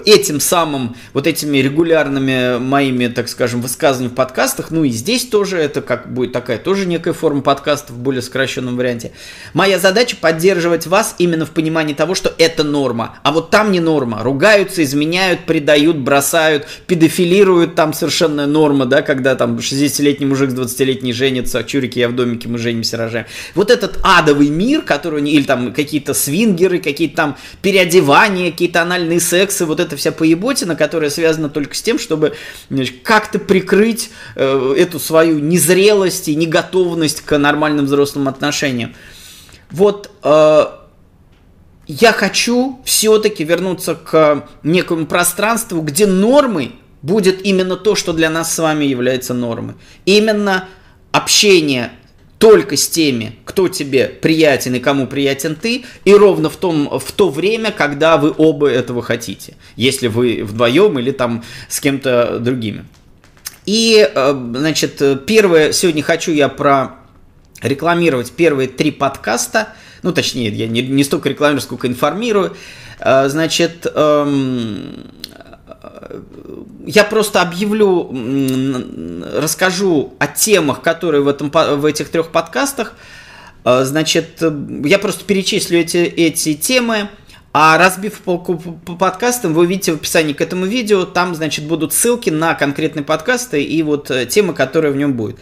этим 0.04 0.40
самым, 0.40 0.96
вот 1.12 1.26
этими 1.26 1.58
регулярными 1.58 2.58
моими, 2.58 3.06
так 3.08 3.28
скажем, 3.28 3.60
высказываниями 3.60 4.12
в 4.12 4.16
подкастах, 4.16 4.70
ну 4.70 4.84
и 4.84 4.90
здесь 4.90 5.26
тоже 5.26 5.58
это 5.58 5.82
как 5.82 6.12
будет 6.12 6.32
такая 6.32 6.58
тоже 6.58 6.86
некая 6.86 7.12
форма 7.12 7.42
подкаста 7.42 7.92
в 7.92 7.98
более 7.98 8.22
сокращенном 8.22 8.76
варианте. 8.76 9.12
Моя 9.54 9.78
задача 9.78 10.16
поддерживать 10.16 10.86
вас 10.86 11.14
именно 11.18 11.46
в 11.46 11.50
понимании 11.50 11.94
того, 11.94 12.14
что 12.14 12.32
это 12.38 12.64
норма, 12.64 13.18
а 13.22 13.32
вот 13.32 13.50
там 13.50 13.72
не 13.72 13.80
норма. 13.80 14.22
Ругаются, 14.22 14.82
изменяют, 14.82 15.46
предают, 15.46 15.96
бросают, 15.96 16.66
педофилируют, 16.86 17.74
там 17.74 17.92
совершенно 17.92 18.46
норма, 18.46 18.86
да, 18.86 19.02
когда 19.02 19.34
там 19.34 19.56
60-летний 19.56 20.26
мужик 20.26 20.50
с 20.50 20.54
20-летней 20.54 21.12
женится, 21.12 21.62
чурики, 21.64 21.98
я 21.98 22.08
в 22.08 22.14
домике, 22.14 22.48
мы 22.48 22.58
женимся, 22.58 22.96
рожаем. 22.96 23.26
Вот 23.54 23.70
этот 23.70 23.98
адовый 24.02 24.48
мир, 24.48 24.82
который, 24.82 25.22
или 25.28 25.44
там 25.44 25.72
какие-то 25.72 26.14
свингеры, 26.14 26.78
какие-то 26.78 27.16
там 27.16 27.36
переодевания, 27.62 28.50
какие-то 28.50 28.82
анальные 28.82 29.20
сексы, 29.20 29.61
вот 29.66 29.80
эта 29.80 29.96
вся 29.96 30.12
поеботина, 30.12 30.76
которая 30.76 31.10
связана 31.10 31.48
только 31.48 31.74
с 31.74 31.82
тем, 31.82 31.98
чтобы 31.98 32.34
как-то 33.02 33.38
прикрыть 33.38 34.10
э, 34.36 34.74
эту 34.76 34.98
свою 34.98 35.38
незрелость 35.38 36.28
и 36.28 36.34
неготовность 36.34 37.22
к 37.22 37.38
нормальным 37.38 37.86
взрослым 37.86 38.28
отношениям. 38.28 38.94
Вот 39.70 40.10
э, 40.22 40.66
я 41.86 42.12
хочу 42.12 42.80
все-таки 42.84 43.44
вернуться 43.44 43.94
к 43.94 44.48
некому 44.62 45.06
пространству, 45.06 45.80
где 45.80 46.06
нормой 46.06 46.76
будет 47.02 47.44
именно 47.44 47.76
то, 47.76 47.94
что 47.94 48.12
для 48.12 48.30
нас 48.30 48.54
с 48.54 48.58
вами 48.58 48.84
является 48.84 49.34
нормой. 49.34 49.74
Именно 50.04 50.68
общение 51.10 51.92
только 52.42 52.76
с 52.76 52.88
теми, 52.88 53.36
кто 53.44 53.68
тебе 53.68 54.08
приятен 54.08 54.74
и 54.74 54.80
кому 54.80 55.06
приятен 55.06 55.54
ты, 55.54 55.84
и 56.04 56.12
ровно 56.12 56.50
в, 56.50 56.56
том, 56.56 56.90
в 56.98 57.12
то 57.12 57.28
время, 57.28 57.70
когда 57.70 58.16
вы 58.16 58.34
оба 58.36 58.66
этого 58.66 59.00
хотите. 59.00 59.54
Если 59.76 60.08
вы 60.08 60.42
вдвоем 60.42 60.98
или 60.98 61.12
там 61.12 61.44
с 61.68 61.78
кем-то 61.78 62.40
другими. 62.40 62.84
И, 63.64 64.10
э, 64.12 64.50
значит, 64.56 65.00
первое, 65.24 65.70
сегодня 65.70 66.02
хочу 66.02 66.32
я 66.32 66.48
про 66.48 66.96
рекламировать 67.60 68.32
первые 68.32 68.68
три 68.68 68.90
подкаста, 68.90 69.68
ну, 70.02 70.10
точнее, 70.12 70.48
я 70.48 70.66
не, 70.66 70.82
не 70.82 71.04
столько 71.04 71.28
рекламирую, 71.28 71.60
сколько 71.60 71.86
информирую. 71.86 72.56
Э, 72.98 73.28
значит, 73.28 73.86
эм, 73.86 75.12
я 76.86 77.04
просто 77.04 77.42
объявлю, 77.42 78.10
расскажу 79.40 80.14
о 80.18 80.26
темах, 80.26 80.82
которые 80.82 81.22
в, 81.22 81.28
этом, 81.28 81.50
в 81.50 81.84
этих 81.84 82.08
трех 82.10 82.30
подкастах. 82.30 82.94
Э, 83.64 83.84
значит, 83.84 84.42
я 84.84 84.98
просто 84.98 85.24
перечислю 85.24 85.80
эти, 85.80 85.98
эти 85.98 86.54
темы. 86.54 87.08
А 87.54 87.76
разбив 87.76 88.20
по, 88.20 88.38
по 88.38 88.94
подкастам, 88.94 89.52
вы 89.52 89.64
увидите 89.64 89.92
в 89.92 89.96
описании 89.96 90.32
к 90.32 90.40
этому 90.40 90.64
видео, 90.64 91.04
там, 91.04 91.34
значит, 91.34 91.66
будут 91.66 91.92
ссылки 91.92 92.30
на 92.30 92.54
конкретные 92.54 93.04
подкасты 93.04 93.62
и 93.62 93.82
вот 93.82 94.10
э, 94.10 94.24
темы, 94.24 94.54
которые 94.54 94.90
в 94.90 94.96
нем 94.96 95.12
будут. 95.12 95.38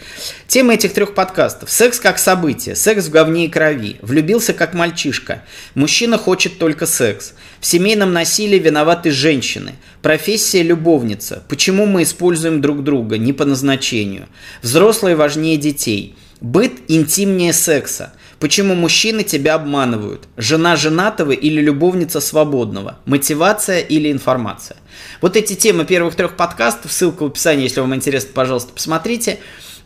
Тема 0.49 0.75
этих 0.75 0.93
трех 0.93 1.15
подкастов. 1.15 1.71
Секс 1.71 2.01
как 2.01 2.19
событие, 2.19 2.75
секс 2.75 3.07
в 3.07 3.11
говне 3.11 3.47
и 3.47 3.49
крови, 3.49 3.99
влюбился 4.03 4.55
как 4.55 4.75
мальчишка, 4.75 5.45
мужчина 5.77 6.19
хочет 6.19 6.59
только 6.59 6.87
секс, 6.87 7.35
в 7.61 7.67
семейном 7.67 8.13
насилии 8.13 8.59
виноваты 8.59 9.13
женщины, 9.13 9.75
профессия 10.03 10.65
любовница, 10.65 11.45
почему 11.49 11.87
мы 11.87 12.03
используем 12.03 12.61
друг 12.61 12.83
друга 12.83 13.19
не 13.19 13.33
по 13.33 13.45
назначению, 13.45 14.27
взрослые 14.63 15.15
важнее 15.15 15.59
детей, 15.59 16.17
быт 16.41 16.73
интимнее 16.89 17.53
секса– 17.53 18.15
Почему 18.41 18.75
мужчины 18.75 19.23
тебя 19.23 19.55
обманывают? 19.55 20.23
Жена 20.39 20.75
женатого 20.75 21.33
или 21.33 21.61
любовница 21.61 22.23
свободного? 22.23 22.99
Мотивация 23.05 23.81
или 23.81 24.11
информация? 24.11 24.79
Вот 25.21 25.37
эти 25.37 25.53
темы 25.53 25.85
первых 25.85 26.15
трех 26.15 26.37
подкастов, 26.37 26.91
ссылка 26.91 27.25
в 27.25 27.27
описании, 27.27 27.65
если 27.65 27.81
вам 27.81 27.95
интересно, 27.95 28.31
пожалуйста, 28.33 28.73
посмотрите. 28.73 29.41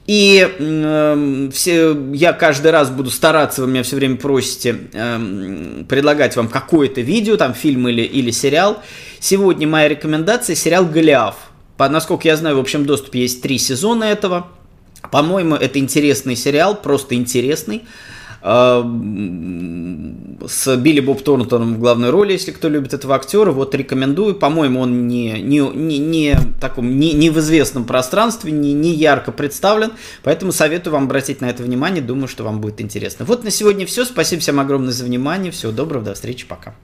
И 0.07 0.49
э, 0.57 1.51
все, 1.53 1.97
я 2.13 2.33
каждый 2.33 2.71
раз 2.71 2.91
буду 2.91 3.11
стараться, 3.11 3.63
вы 3.63 3.69
меня 3.69 3.83
все 3.83 3.97
время 3.97 4.17
просите, 4.17 4.77
э, 4.93 5.85
предлагать 5.89 6.37
вам 6.37 6.47
какое-то 6.49 7.01
видео, 7.01 7.37
там 7.37 7.55
фильм 7.55 7.89
или, 7.89 8.03
или 8.03 8.31
сериал. 8.31 8.83
Сегодня 9.19 9.67
моя 9.67 9.89
рекомендация 9.89 10.55
сериал 10.55 10.85
«Голиаф». 10.85 11.35
По, 11.77 11.89
насколько 11.89 12.29
я 12.29 12.37
знаю, 12.37 12.57
в 12.57 12.61
общем 12.61 12.87
доступе 12.87 13.23
есть 13.23 13.43
три 13.43 13.59
сезона 13.59 14.05
этого. 14.05 14.47
По-моему, 15.11 15.57
это 15.57 15.81
интересный 15.81 16.37
сериал, 16.37 16.77
просто 16.81 17.17
интересный. 17.17 17.83
Э, 18.47 18.83
с 20.47 20.77
Билли 20.77 21.01
Боб 21.01 21.23
Торнтоном 21.23 21.77
в 21.77 21.79
главной 21.79 22.11
роли, 22.11 22.33
если 22.33 22.51
кто 22.51 22.69
любит 22.69 22.93
этого 22.93 23.15
актера, 23.15 23.51
вот 23.51 23.75
рекомендую. 23.75 24.35
По-моему, 24.35 24.81
он 24.81 25.09
не, 25.09 25.41
не, 25.41 25.61
не, 25.61 25.99
не, 25.99 26.37
таком, 26.61 26.99
не, 26.99 27.13
не 27.13 27.31
в 27.31 27.39
известном 27.39 27.85
пространстве, 27.85 28.53
не, 28.53 28.75
не 28.75 28.93
ярко 28.93 29.33
представлен, 29.33 29.93
поэтому 30.23 30.53
советую 30.53 30.93
вам 30.93 31.05
обратить 31.05 31.41
на 31.41 31.47
это 31.47 31.63
внимание, 31.63 32.03
думаю, 32.03 32.29
что 32.29 32.45
вам 32.45 32.61
будет 32.61 32.83
интересно. 32.83 33.25
Вот 33.25 33.45
на 33.45 33.51
сегодня 33.51 33.87
все, 33.87 34.05
спасибо 34.05 34.43
всем 34.43 34.61
огромное 34.61 34.93
за 34.93 35.05
внимание, 35.05 35.51
всего 35.51 35.73
доброго, 35.73 36.05
до 36.05 36.13
встречи, 36.13 36.47
пока. 36.47 36.75